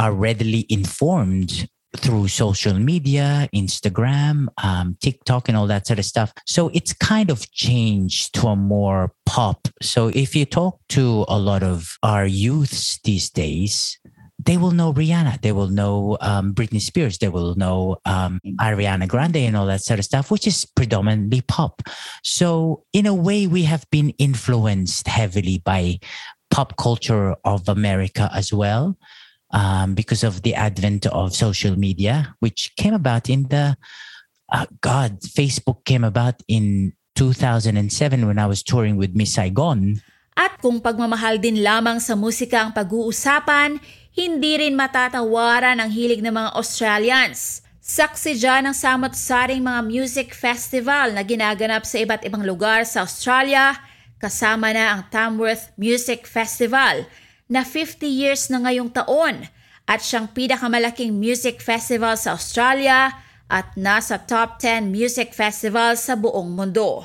are 0.01 0.09
readily 0.09 0.65
informed 0.73 1.69
through 1.97 2.27
social 2.27 2.73
media, 2.73 3.47
Instagram, 3.53 4.47
um, 4.63 4.97
TikTok, 4.99 5.47
and 5.47 5.57
all 5.57 5.67
that 5.67 5.85
sort 5.85 5.99
of 5.99 6.05
stuff. 6.05 6.33
So 6.47 6.73
it's 6.73 6.93
kind 6.93 7.29
of 7.29 7.45
changed 7.51 8.33
to 8.41 8.47
a 8.47 8.55
more 8.55 9.13
pop. 9.25 9.67
So 9.81 10.09
if 10.09 10.35
you 10.35 10.45
talk 10.45 10.79
to 10.97 11.25
a 11.27 11.37
lot 11.37 11.61
of 11.61 11.97
our 12.01 12.25
youths 12.25 12.99
these 13.03 13.29
days, 13.29 13.99
they 14.45 14.57
will 14.57 14.71
know 14.71 14.93
Rihanna, 14.93 15.41
they 15.41 15.51
will 15.51 15.67
know 15.67 16.17
um, 16.21 16.53
Britney 16.53 16.81
Spears, 16.81 17.17
they 17.17 17.29
will 17.29 17.55
know 17.55 17.97
um, 18.05 18.39
Ariana 18.59 19.07
Grande 19.07 19.37
and 19.37 19.55
all 19.55 19.65
that 19.67 19.81
sort 19.81 19.99
of 19.99 20.05
stuff, 20.05 20.31
which 20.31 20.47
is 20.47 20.65
predominantly 20.65 21.41
pop. 21.41 21.81
So, 22.23 22.83
in 22.93 23.05
a 23.05 23.13
way, 23.13 23.47
we 23.47 23.63
have 23.63 23.89
been 23.91 24.09
influenced 24.17 25.07
heavily 25.07 25.59
by 25.59 25.99
pop 26.51 26.77
culture 26.77 27.35
of 27.43 27.67
America 27.67 28.29
as 28.33 28.53
well. 28.53 28.97
Um, 29.53 29.93
because 29.93 30.23
of 30.23 30.41
the 30.41 30.55
advent 30.55 31.05
of 31.05 31.35
social 31.35 31.77
media, 31.77 32.33
which 32.39 32.73
came 32.75 32.95
about 32.95 33.29
in 33.29 33.43
the 33.49 33.77
uh, 34.51 34.65
God, 34.81 35.21
Facebook 35.21 35.85
came 35.85 36.03
about 36.03 36.41
in 36.47 36.93
2007 37.15 38.25
when 38.25 38.39
I 38.39 38.47
was 38.47 38.63
touring 38.63 38.97
with 38.97 39.13
Miss 39.13 39.33
Saigon. 39.33 40.01
At 40.33 40.57
kung 40.57 40.81
pagmamahal 40.81 41.37
din 41.37 41.61
lamang 41.61 42.01
sa 42.01 42.17
musika 42.17 42.65
ang 42.65 42.73
pag-uusapan, 42.73 43.77
hindi 44.13 44.61
rin 44.61 44.77
matatawaran 44.77 45.81
ang 45.81 45.89
hilig 45.89 46.21
ng 46.21 46.29
mga 46.29 46.53
Australians. 46.53 47.65
Saksi 47.83 48.37
dyan 48.37 48.69
ang 48.69 48.77
samot-saring 48.77 49.59
mga 49.59 49.81
music 49.89 50.37
festival 50.37 51.11
na 51.17 51.25
ginaganap 51.25 51.83
sa 51.83 51.99
iba't 51.99 52.21
ibang 52.23 52.45
lugar 52.45 52.85
sa 52.85 53.03
Australia, 53.03 53.75
kasama 54.21 54.71
na 54.71 54.95
ang 54.95 55.01
Tamworth 55.11 55.73
Music 55.75 56.23
Festival 56.29 57.09
na 57.51 57.65
50 57.67 58.07
years 58.07 58.47
na 58.47 58.63
ngayong 58.63 58.93
taon 58.93 59.51
at 59.83 59.99
siyang 59.99 60.31
pinakamalaking 60.31 61.11
music 61.11 61.59
festival 61.59 62.15
sa 62.15 62.37
Australia 62.37 63.11
at 63.51 63.75
nasa 63.75 64.15
top 64.15 64.61
10 64.63 64.87
music 64.93 65.35
festival 65.35 65.99
sa 65.99 66.15
buong 66.15 66.55
mundo. 66.55 67.03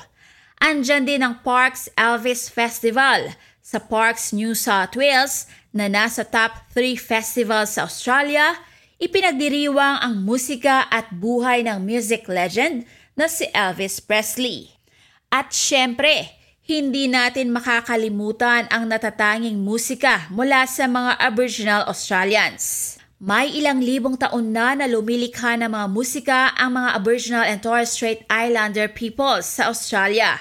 Andyan 0.63 1.03
din 1.03 1.25
ang 1.25 1.43
Parks 1.43 1.91
Elvis 1.99 2.47
Festival 2.47 3.35
sa 3.59 3.83
Parks 3.83 4.31
New 4.31 4.55
South 4.55 4.95
Wales 4.95 5.45
na 5.69 5.85
nasa 5.85 6.25
top 6.25 6.55
3 6.73 6.97
festival 6.97 7.65
sa 7.69 7.85
Australia, 7.85 8.57
ipinagdiriwang 8.97 10.01
ang 10.01 10.21
musika 10.21 10.89
at 10.89 11.13
buhay 11.13 11.63
ng 11.65 11.79
music 11.81 12.25
legend 12.25 12.83
na 13.13 13.29
si 13.29 13.45
Elvis 13.53 14.01
Presley. 14.01 14.73
At 15.29 15.53
syempre, 15.53 16.33
hindi 16.65 17.09
natin 17.09 17.49
makakalimutan 17.53 18.69
ang 18.69 18.89
natatanging 18.89 19.57
musika 19.57 20.29
mula 20.29 20.65
sa 20.69 20.85
mga 20.85 21.17
Aboriginal 21.17 21.81
Australians. 21.89 22.95
May 23.19 23.51
ilang 23.51 23.83
libong 23.83 24.15
taon 24.15 24.55
na 24.55 24.77
na 24.79 24.87
lumilikha 24.87 25.59
ng 25.59 25.69
mga 25.69 25.87
musika 25.91 26.41
ang 26.55 26.79
mga 26.79 26.89
Aboriginal 26.95 27.45
and 27.45 27.59
Torres 27.59 27.91
Strait 27.91 28.23
Islander 28.31 28.87
peoples 28.87 29.43
sa 29.43 29.67
Australia 29.67 30.39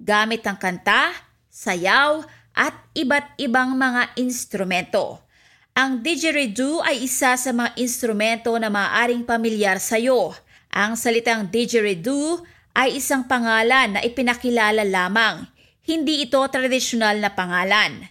gamit 0.00 0.40
ang 0.48 0.56
kanta, 0.56 1.12
sayaw, 1.52 2.24
at 2.54 2.74
iba't 2.98 3.38
ibang 3.38 3.78
mga 3.78 4.14
instrumento. 4.18 5.22
Ang 5.74 6.02
didgeridoo 6.02 6.82
ay 6.82 7.06
isa 7.06 7.38
sa 7.38 7.50
mga 7.54 7.78
instrumento 7.78 8.50
na 8.58 8.68
maaaring 8.68 9.22
pamilyar 9.22 9.78
sa 9.78 9.96
iyo. 9.96 10.34
Ang 10.74 10.98
salitang 10.98 11.46
didgeridoo 11.46 12.42
ay 12.74 12.98
isang 12.98 13.26
pangalan 13.26 13.94
na 13.94 14.00
ipinakilala 14.02 14.82
lamang. 14.82 15.46
Hindi 15.86 16.26
ito 16.26 16.42
tradisyonal 16.42 17.22
na 17.22 17.30
pangalan. 17.32 18.06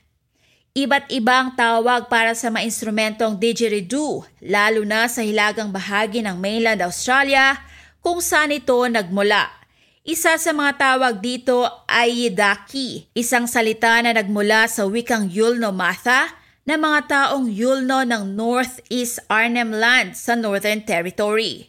Iba't 0.71 1.11
ibang 1.11 1.59
tawag 1.59 2.07
para 2.07 2.31
sa 2.31 2.47
mga 2.47 2.63
instrumentong 2.63 3.35
didgeridoo, 3.35 4.23
lalo 4.47 4.87
na 4.87 5.11
sa 5.11 5.19
hilagang 5.19 5.73
bahagi 5.75 6.23
ng 6.23 6.39
mainland 6.39 6.79
Australia 6.79 7.59
kung 7.99 8.23
saan 8.23 8.55
ito 8.55 8.79
nagmula. 8.87 9.58
Isa 10.07 10.39
sa 10.39 10.55
mga 10.55 10.79
tawag 10.79 11.19
dito 11.19 11.67
ay 11.83 12.31
yidaki, 12.31 13.11
isang 13.11 13.51
salita 13.51 13.99
na 13.99 14.15
nagmula 14.15 14.63
sa 14.71 14.87
wikang 14.87 15.27
Yulno 15.27 15.75
Matha 15.75 16.39
na 16.63 16.79
mga 16.79 16.99
taong 17.11 17.51
Yulno 17.51 18.07
ng 18.07 18.31
Northeast 18.31 19.19
Arnhem 19.27 19.75
Land 19.75 20.15
sa 20.15 20.39
Northern 20.39 20.87
Territory. 20.87 21.67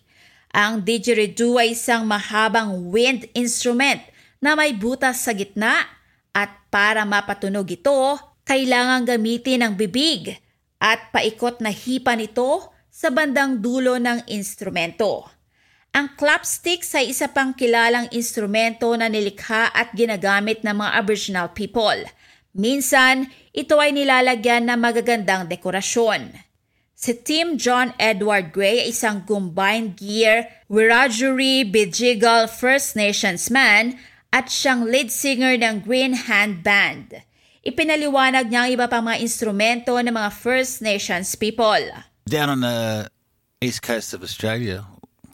Ang 0.55 0.87
didgeridoo 0.87 1.59
ay 1.59 1.75
isang 1.75 2.07
mahabang 2.07 2.95
wind 2.95 3.27
instrument 3.35 3.99
na 4.39 4.55
may 4.55 4.79
butas 4.79 5.27
sa 5.27 5.35
gitna 5.35 5.91
at 6.31 6.55
para 6.71 7.03
mapatunog 7.03 7.67
ito, 7.67 8.15
kailangan 8.47 9.11
gamitin 9.11 9.67
ang 9.67 9.75
bibig 9.75 10.39
at 10.79 11.11
paikot 11.11 11.59
na 11.59 11.75
hipa 11.75 12.15
nito 12.15 12.71
sa 12.95 13.11
bandang 13.11 13.59
dulo 13.59 13.99
ng 13.99 14.31
instrumento. 14.31 15.40
Ang 15.91 16.15
clapsticks 16.15 16.95
ay 16.95 17.11
isa 17.11 17.27
pang 17.35 17.51
kilalang 17.51 18.07
instrumento 18.15 18.87
na 18.95 19.11
nilikha 19.11 19.75
at 19.75 19.91
ginagamit 19.91 20.63
ng 20.63 20.71
mga 20.71 20.91
Aboriginal 20.95 21.49
people. 21.51 22.07
Minsan, 22.55 23.27
ito 23.51 23.75
ay 23.83 23.91
nilalagyan 23.91 24.71
ng 24.71 24.79
magagandang 24.79 25.51
dekorasyon. 25.51 26.31
Si 26.95 27.11
Tim 27.27 27.59
John 27.59 27.91
Edward 27.99 28.55
Gray 28.55 28.87
ay 28.87 28.95
isang 28.95 29.27
combined 29.27 29.99
gear 29.99 30.47
Wiradjuri 30.71 31.67
Bijigal 31.67 32.47
First 32.47 32.95
Nations 32.95 33.51
man 33.51 33.99
at 34.31 34.47
siyang 34.47 34.87
lead 34.87 35.11
singer 35.11 35.59
ng 35.59 35.83
Green 35.83 36.15
Hand 36.15 36.63
Band. 36.63 37.27
Ipinaliwanag 37.67 38.47
niya 38.47 38.61
ang 38.63 38.71
iba 38.71 38.87
pang 38.87 39.11
mga 39.11 39.27
instrumento 39.27 39.99
ng 39.99 40.15
mga 40.15 40.31
First 40.39 40.87
Nations 40.87 41.35
people. 41.35 41.83
Down 42.31 42.47
on 42.47 42.63
the 42.63 43.11
east 43.59 43.83
coast 43.83 44.15
of 44.15 44.23
Australia, 44.23 44.87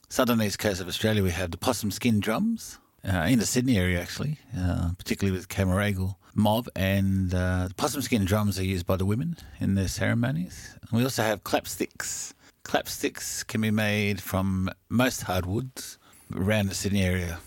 southern 0.08 0.42
east 0.42 0.58
coast 0.58 0.80
of 0.80 0.88
Australia, 0.88 1.22
we 1.22 1.30
have 1.30 1.50
the 1.50 1.56
possum 1.56 1.90
skin 1.90 2.20
drums. 2.20 2.78
Uh, 3.04 3.26
in 3.28 3.38
the 3.38 3.46
Sydney 3.46 3.78
area, 3.78 4.00
actually, 4.00 4.36
uh, 4.58 4.90
particularly 4.98 5.36
with 5.36 5.48
Camaragal 5.48 6.16
mob, 6.34 6.68
and 6.74 7.32
uh, 7.32 7.68
the 7.68 7.74
possum 7.74 8.02
skin 8.02 8.24
drums 8.24 8.58
are 8.58 8.64
used 8.64 8.84
by 8.84 8.96
the 8.96 9.04
women 9.04 9.36
in 9.60 9.76
their 9.76 9.86
ceremonies. 9.86 10.76
We 10.90 11.04
also 11.04 11.22
have 11.22 11.44
clapsticks. 11.44 12.34
Clapsticks 12.64 13.46
can 13.46 13.60
be 13.60 13.70
made 13.70 14.20
from 14.20 14.70
most 14.88 15.22
hardwoods 15.22 15.98
around 16.34 16.68
the 16.68 16.74
Sydney 16.74 17.04
area. 17.04 17.38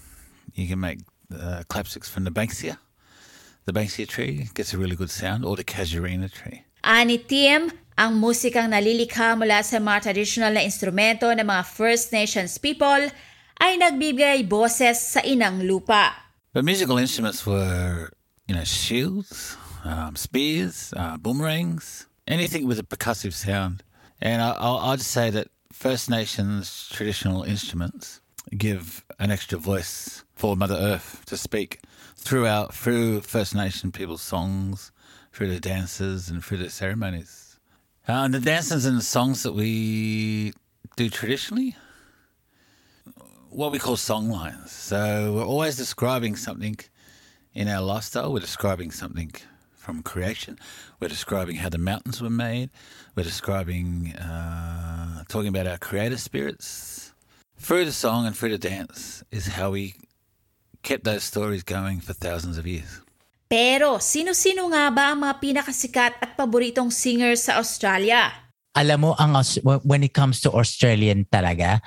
You 0.54 0.70
can 0.70 0.80
make 0.80 1.00
uh, 1.34 1.64
clapsticks 1.70 2.10
from 2.10 2.24
the 2.24 2.32
banksia, 2.32 2.78
the 3.66 3.74
banksia 3.80 4.08
tree 4.08 4.50
gets 4.56 4.74
a 4.74 4.78
really 4.78 4.96
good 4.96 5.12
sound, 5.12 5.46
or 5.46 5.56
the 5.56 5.64
casuarina 5.64 6.32
tree. 6.32 6.64
Ani 6.84 7.18
Tim, 7.20 7.72
ang 8.00 8.16
musikang 8.16 8.72
nalilikha 8.72 9.36
mula 9.36 9.60
sa 9.60 9.76
mga 9.76 10.08
traditional 10.08 10.56
na 10.56 10.64
instrumento 10.64 11.28
ng 11.28 11.44
mga 11.44 11.64
First 11.68 12.16
Nations 12.16 12.56
people 12.56 13.12
ay 13.60 13.76
nagbibigay 13.76 14.48
boses 14.48 15.04
sa 15.04 15.20
inang 15.20 15.68
lupa. 15.68 16.16
But 16.56 16.64
musical 16.64 16.96
instruments 16.96 17.44
were, 17.44 18.16
you 18.48 18.56
know, 18.56 18.64
shields, 18.64 19.60
um, 19.84 20.16
spears, 20.16 20.96
uh, 20.96 21.20
boomerangs, 21.20 22.08
anything 22.24 22.64
with 22.64 22.80
a 22.80 22.88
percussive 22.88 23.36
sound. 23.36 23.84
And 24.24 24.40
I, 24.42 24.56
I'll, 24.56 24.80
I'll 24.80 24.98
just 24.98 25.12
say 25.12 25.28
that 25.36 25.52
First 25.76 26.10
Nations 26.10 26.88
traditional 26.96 27.44
instruments 27.44 28.24
give 28.56 29.04
an 29.20 29.28
extra 29.28 29.60
voice 29.60 30.24
for 30.40 30.56
Mother 30.56 30.80
Earth 30.80 31.28
to 31.28 31.36
speak 31.36 31.84
throughout 32.16 32.74
through 32.74 33.28
First 33.28 33.54
Nation 33.54 33.92
people's 33.92 34.24
songs, 34.24 34.96
through 35.36 35.52
the 35.52 35.60
dances, 35.60 36.32
and 36.32 36.40
through 36.40 36.64
the 36.64 36.70
ceremonies. 36.70 37.49
Uh, 38.10 38.24
and 38.24 38.34
the 38.34 38.40
dances 38.40 38.88
and 38.88 38.98
the 38.98 39.04
songs 39.04 39.44
that 39.44 39.54
we 39.54 40.52
do 40.96 41.12
traditionally, 41.12 41.76
what 43.52 43.72
we 43.72 43.78
call 43.78 43.96
song 43.96 44.32
lines. 44.32 44.72
So 44.72 45.34
we're 45.36 45.46
always 45.46 45.78
describing 45.78 46.36
something 46.36 46.80
in 47.54 47.68
our 47.68 47.84
lifestyle. 47.84 48.34
We're 48.34 48.40
describing 48.40 48.90
something 48.90 49.32
from 49.76 50.02
creation. 50.02 50.58
We're 51.00 51.10
describing 51.10 51.58
how 51.58 51.70
the 51.70 51.78
mountains 51.78 52.20
were 52.20 52.32
made. 52.32 52.72
We're 53.16 53.26
describing, 53.26 54.16
uh, 54.16 55.26
talking 55.30 55.50
about 55.50 55.68
our 55.68 55.78
creator 55.78 56.18
spirits. 56.18 57.14
Through 57.58 57.86
the 57.86 57.92
song 57.92 58.26
and 58.26 58.36
through 58.36 58.50
the 58.50 58.58
dance 58.58 59.24
is 59.30 59.50
how 59.50 59.70
we 59.70 59.94
kept 60.82 61.04
those 61.04 61.24
stories 61.24 61.62
going 61.62 62.00
for 62.00 62.14
thousands 62.14 62.58
of 62.58 62.66
years. 62.66 63.02
Pero 63.50 63.98
sino-sino 63.98 64.70
nga 64.70 64.94
ba 64.94 65.10
ang 65.10 65.26
mga 65.26 65.42
pinakasikat 65.42 66.22
at 66.22 66.38
paboritong 66.38 66.94
singers 66.94 67.50
sa 67.50 67.58
Australia? 67.58 68.30
Alam 68.78 69.10
mo, 69.10 69.12
ang, 69.18 69.34
when 69.82 70.06
it 70.06 70.14
comes 70.14 70.38
to 70.46 70.54
Australian 70.54 71.26
talaga, 71.34 71.82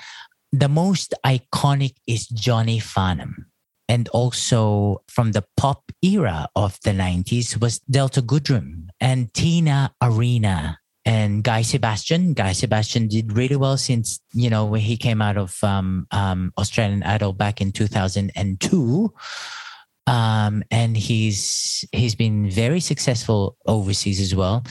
the 0.51 0.67
most 0.67 1.15
iconic 1.23 1.95
is 2.11 2.27
Johnny 2.27 2.83
Farnham. 2.83 3.47
And 3.87 4.11
also 4.11 5.03
from 5.07 5.39
the 5.39 5.47
pop 5.55 5.87
era 6.03 6.51
of 6.59 6.83
the 6.83 6.91
90s 6.91 7.63
was 7.63 7.79
Delta 7.87 8.23
Goodrum 8.23 8.91
and 8.99 9.31
Tina 9.31 9.95
Arena 10.03 10.83
and 11.05 11.45
Guy 11.47 11.63
Sebastian. 11.63 12.35
Guy 12.35 12.59
Sebastian 12.59 13.07
did 13.07 13.33
really 13.33 13.57
well 13.57 13.77
since, 13.77 14.19
you 14.35 14.51
know, 14.51 14.67
when 14.67 14.81
he 14.81 14.97
came 14.97 15.23
out 15.23 15.37
of 15.37 15.63
um, 15.63 16.07
um, 16.11 16.53
Australian 16.59 17.03
Idol 17.03 17.33
back 17.33 17.61
in 17.61 17.71
2002. 17.71 19.15
Um, 20.07 20.65
and 20.71 20.97
he's 20.97 21.85
he's 21.93 22.15
been 22.15 22.51
very 22.51 22.81
successful 22.81 23.57
overseas 23.67 24.21
as 24.21 24.35
well. 24.35 24.65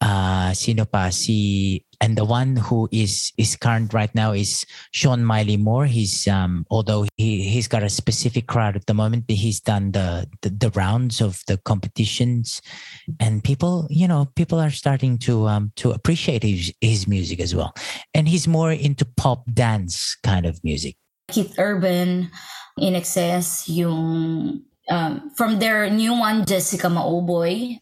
Uh, 0.00 0.52
sino 0.52 0.84
pa 0.84 1.08
si 1.08 1.86
and 2.04 2.18
the 2.18 2.24
one 2.24 2.56
who 2.56 2.88
is 2.92 3.32
is 3.38 3.56
current 3.56 3.94
right 3.94 4.14
now 4.14 4.32
is 4.32 4.66
Sean 4.92 5.24
Miley 5.24 5.56
Moore. 5.56 5.86
He's 5.86 6.28
um 6.28 6.66
although 6.68 7.06
he 7.16 7.48
he's 7.48 7.68
got 7.68 7.82
a 7.82 7.88
specific 7.88 8.46
crowd 8.46 8.76
at 8.76 8.84
the 8.84 8.92
moment, 8.92 9.24
but 9.26 9.36
he's 9.36 9.60
done 9.60 9.92
the 9.92 10.28
the, 10.42 10.50
the 10.50 10.70
rounds 10.76 11.22
of 11.22 11.40
the 11.46 11.56
competitions, 11.56 12.60
and 13.20 13.42
people 13.42 13.86
you 13.88 14.06
know 14.06 14.28
people 14.36 14.60
are 14.60 14.70
starting 14.70 15.16
to 15.24 15.48
um 15.48 15.72
to 15.76 15.92
appreciate 15.92 16.42
his 16.42 16.72
his 16.82 17.08
music 17.08 17.40
as 17.40 17.54
well, 17.54 17.72
and 18.12 18.28
he's 18.28 18.46
more 18.46 18.72
into 18.72 19.06
pop 19.16 19.48
dance 19.54 20.16
kind 20.22 20.44
of 20.44 20.62
music. 20.62 20.96
Keith 21.32 21.56
Urban, 21.56 22.30
In 22.76 22.94
Excess, 22.94 23.68
yung 23.68 24.60
um, 24.90 25.30
from 25.34 25.58
their 25.58 25.88
new 25.88 26.12
one, 26.12 26.44
Jessica 26.44 26.88
Mauboy. 26.88 27.80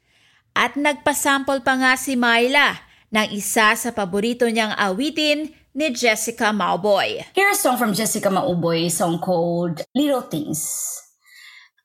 At 0.53 0.77
nagpasample 0.77 1.65
pa 1.65 1.75
nga 1.81 1.93
si 1.97 2.13
Myla 2.15 2.77
ng 3.09 3.29
isa 3.33 3.73
sa 3.73 3.91
paborito 3.93 4.45
niyang 4.49 4.77
awitin 4.77 5.53
ni 5.73 5.87
Jessica 5.93 6.53
Mauboy. 6.53 7.25
Here's 7.33 7.57
a 7.57 7.61
song 7.61 7.77
from 7.81 7.97
Jessica 7.97 8.29
Mauboy, 8.29 8.93
song 8.93 9.17
called 9.19 9.81
Little 9.97 10.25
Things. 10.29 10.61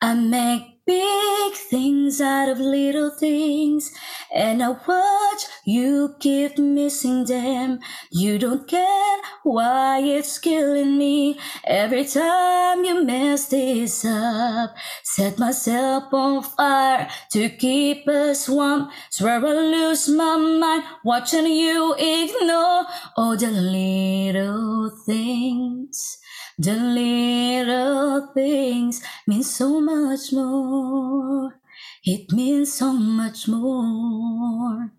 I 0.03 0.13
make 0.13 0.76
big 0.88 1.54
things 1.54 2.21
out 2.21 2.50
of 2.50 2.60
little 2.60 3.12
things, 3.12 3.91
And 4.34 4.63
I 4.63 4.69
watch 4.69 5.43
you 5.65 6.15
keep 6.19 6.58
missing 6.58 7.26
them. 7.26 7.80
You 8.10 8.39
don't 8.39 8.67
care 8.67 9.17
why 9.43 10.00
it's 10.00 10.39
killing 10.39 10.97
me. 10.97 11.38
Every 11.65 12.06
time 12.06 12.86
you 12.86 13.04
mess 13.04 13.47
this 13.50 14.06
up, 14.06 14.76
set 15.04 15.38
myself 15.38 16.13
on 16.13 16.43
fire 16.43 17.10
to 17.34 17.50
keep 17.50 18.08
us 18.08 18.47
warm. 18.47 18.89
Swear 19.10 19.45
I 19.45 19.54
lose 19.54 20.08
my 20.10 20.38
mind 20.38 20.84
watching 21.04 21.47
you 21.47 21.95
ignore 21.97 22.86
all 23.17 23.36
the 23.36 23.52
little 23.52 24.89
things. 25.06 26.17
The 26.57 26.73
little 26.73 28.33
things 28.33 29.05
mean 29.29 29.45
so 29.45 29.77
much 29.77 30.33
more. 30.33 31.53
It 32.01 32.33
means 32.33 32.73
so 32.73 32.97
much 32.97 33.45
more. 33.45 34.89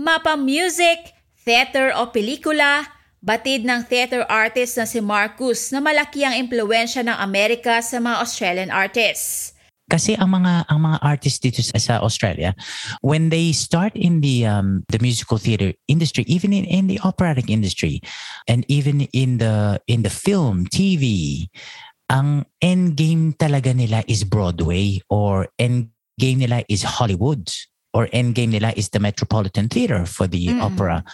Mapa 0.00 0.40
music, 0.40 1.12
theater 1.44 1.92
o 1.92 2.08
pelikula, 2.08 2.88
batid 3.20 3.68
ng 3.68 3.84
theater 3.84 4.24
artist 4.24 4.80
na 4.80 4.88
si 4.88 5.04
Marcus 5.04 5.68
na 5.68 5.84
malaki 5.84 6.24
ang 6.24 6.32
impluensya 6.32 7.04
ng 7.04 7.20
Amerika 7.20 7.84
sa 7.84 8.00
mga 8.00 8.16
Australian 8.16 8.72
artists. 8.72 9.51
Kasi 9.92 10.16
ang 10.16 10.32
mga 10.32 10.72
ang 10.72 10.88
mga 10.88 10.98
artists 11.04 11.36
dito 11.36 11.60
sa, 11.60 11.76
sa 11.76 11.94
Australia, 12.00 12.56
when 13.04 13.28
they 13.28 13.52
start 13.52 13.92
in 13.92 14.24
the 14.24 14.48
um, 14.48 14.80
the 14.88 14.96
musical 15.04 15.36
theater 15.36 15.76
industry, 15.84 16.24
even 16.24 16.56
in, 16.56 16.64
in 16.64 16.88
the 16.88 16.96
operatic 17.04 17.52
industry, 17.52 18.00
and 18.48 18.64
even 18.72 19.04
in 19.12 19.36
the 19.36 19.76
in 19.92 20.00
the 20.00 20.08
film, 20.08 20.64
TV, 20.72 21.44
ang 22.08 22.48
end 22.64 22.96
game 22.96 23.36
talaga 23.36 23.76
nila 23.76 24.00
is 24.08 24.24
Broadway 24.24 25.04
or 25.12 25.52
end 25.60 25.92
game 26.16 26.40
nila 26.40 26.64
is 26.72 26.80
Hollywood 26.80 27.52
or 27.92 28.08
end 28.16 28.32
game 28.32 28.56
nila 28.56 28.72
is 28.72 28.88
the 28.96 29.00
Metropolitan 29.00 29.68
Theater 29.68 30.08
for 30.08 30.24
the 30.24 30.56
Mm. 30.56 30.64
opera 30.64 31.04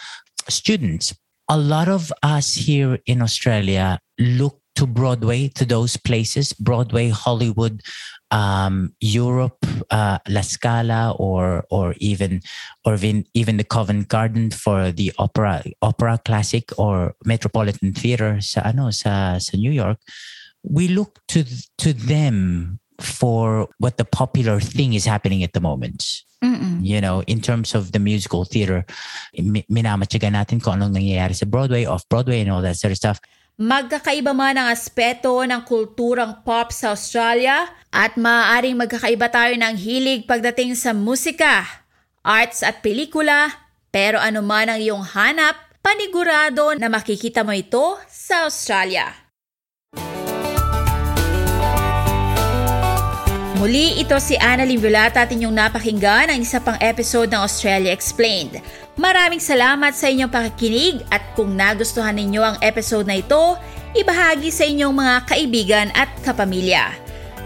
students. 0.46 1.18
A 1.50 1.56
lot 1.58 1.88
of 1.90 2.12
us 2.22 2.54
here 2.54 3.00
in 3.08 3.24
Australia 3.24 3.98
look 4.20 4.57
to 4.78 4.86
Broadway, 4.86 5.48
to 5.58 5.66
those 5.66 5.98
places, 5.98 6.52
Broadway, 6.54 7.10
Hollywood, 7.10 7.82
um, 8.30 8.94
Europe, 9.00 9.58
uh, 9.90 10.18
La 10.28 10.42
Scala, 10.42 11.18
or 11.18 11.66
or 11.70 11.98
even 11.98 12.42
or 12.86 12.94
even 12.94 13.26
even 13.34 13.58
the 13.58 13.66
Covent 13.66 14.06
Garden 14.06 14.54
for 14.54 14.92
the 14.94 15.10
opera 15.18 15.66
opera 15.82 16.22
classic 16.24 16.70
or 16.78 17.18
Metropolitan 17.26 17.90
Theater 17.92 18.38
sa 18.38 18.62
ano 18.62 18.94
sa 18.94 19.42
sa 19.42 19.58
New 19.58 19.74
York. 19.74 19.98
We 20.62 20.86
look 20.86 21.18
to 21.34 21.42
to 21.82 21.90
them 21.90 22.78
for 23.02 23.66
what 23.82 23.98
the 23.98 24.06
popular 24.06 24.62
thing 24.62 24.94
is 24.94 25.10
happening 25.10 25.42
at 25.42 25.58
the 25.58 25.60
moment. 25.60 26.22
Mm-mm. 26.38 26.78
You 26.86 27.02
know, 27.02 27.26
in 27.26 27.42
terms 27.42 27.74
of 27.74 27.90
the 27.90 27.98
musical 27.98 28.46
theater, 28.46 28.86
mi- 29.34 29.66
minamatyagan 29.66 30.38
natin 30.38 30.62
kung 30.62 30.78
anong 30.78 30.94
nangyayari 30.94 31.34
sa 31.34 31.50
Broadway, 31.50 31.82
off-Broadway, 31.82 32.46
and 32.46 32.50
all 32.54 32.62
that 32.62 32.78
sort 32.78 32.94
of 32.94 33.02
stuff. 33.02 33.18
Magkakaiba 33.58 34.38
man 34.38 34.54
ang 34.54 34.70
aspeto 34.70 35.42
ng 35.42 35.66
kulturang 35.66 36.46
pop 36.46 36.70
sa 36.70 36.94
Australia 36.94 37.66
at 37.90 38.14
maaaring 38.14 38.78
magkakaiba 38.78 39.26
tayo 39.34 39.50
ng 39.58 39.74
hilig 39.74 40.30
pagdating 40.30 40.78
sa 40.78 40.94
musika, 40.94 41.66
arts 42.22 42.62
at 42.62 42.86
pelikula, 42.86 43.50
pero 43.90 44.22
ano 44.22 44.46
man 44.46 44.70
ang 44.70 44.78
iyong 44.78 45.02
hanap, 45.02 45.58
panigurado 45.82 46.78
na 46.78 46.86
makikita 46.86 47.42
mo 47.42 47.50
ito 47.50 47.98
sa 48.06 48.46
Australia. 48.46 49.10
Muli, 53.58 53.98
ito 53.98 54.14
si 54.22 54.38
Annalyn 54.38 54.78
Violata 54.78 55.26
at 55.26 55.34
inyong 55.34 55.58
napakinggan 55.58 56.30
ang 56.30 56.38
isa 56.38 56.62
pang 56.62 56.78
episode 56.78 57.26
ng 57.34 57.42
Australia 57.42 57.90
Explained. 57.90 58.62
Maraming 58.98 59.38
salamat 59.38 59.94
sa 59.94 60.10
inyong 60.10 60.26
pakikinig 60.26 61.06
at 61.14 61.22
kung 61.38 61.54
nagustuhan 61.54 62.18
ninyo 62.18 62.42
ang 62.42 62.58
episode 62.66 63.06
na 63.06 63.22
ito, 63.22 63.54
ibahagi 63.94 64.50
sa 64.50 64.66
inyong 64.66 64.90
mga 64.90 65.16
kaibigan 65.22 65.86
at 65.94 66.10
kapamilya. 66.26 66.90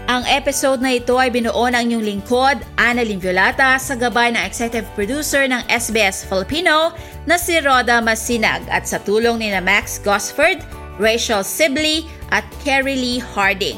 Ang 0.09 0.25
episode 0.33 0.81
na 0.81 0.97
ito 0.97 1.13
ay 1.13 1.29
binuo 1.29 1.69
ng 1.69 1.77
inyong 1.77 2.05
lingkod, 2.09 2.57
Annalyn 2.81 3.21
Violata, 3.21 3.77
sa 3.77 3.93
gabay 3.93 4.33
ng 4.33 4.41
executive 4.41 4.89
producer 4.97 5.45
ng 5.45 5.61
SBS 5.69 6.25
Filipino 6.25 6.89
na 7.29 7.37
si 7.37 7.61
Roda 7.61 8.01
Masinag 8.01 8.65
at 8.73 8.89
sa 8.89 8.97
tulong 9.05 9.37
ni 9.37 9.53
na 9.53 9.61
Max 9.61 10.01
Gosford, 10.01 10.57
Rachel 10.97 11.45
Sibley 11.45 12.09
at 12.33 12.43
Kerry 12.65 12.97
Lee 12.97 13.21
Harding. 13.21 13.77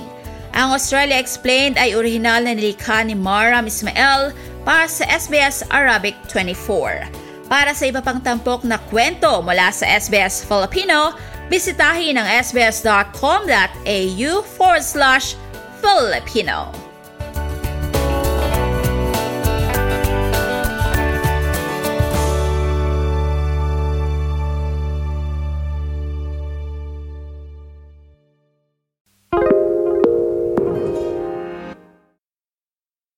Ang 0.55 0.71
Australia 0.71 1.19
Explained 1.19 1.75
ay 1.75 1.91
orihinal 1.91 2.39
na 2.39 2.55
nilikha 2.55 3.03
ni 3.03 3.19
Maram 3.19 3.67
Ismael 3.67 4.31
para 4.63 4.87
sa 4.87 5.03
SBS 5.11 5.67
Arabic 5.75 6.15
24. 6.31 7.24
Para 7.45 7.77
sa 7.77 7.85
iba 7.85 8.01
pang 8.01 8.17
tampok 8.17 8.65
na 8.65 8.81
kwento 8.89 9.29
mula 9.45 9.69
sa 9.69 9.85
SBS 9.85 10.41
Filipino, 10.45 11.13
bisitahin 11.45 12.17
ang 12.17 12.25
sbs.com.au 12.41 14.31
forward 14.57 14.81
slash 14.81 15.37
Filipino. 15.77 16.84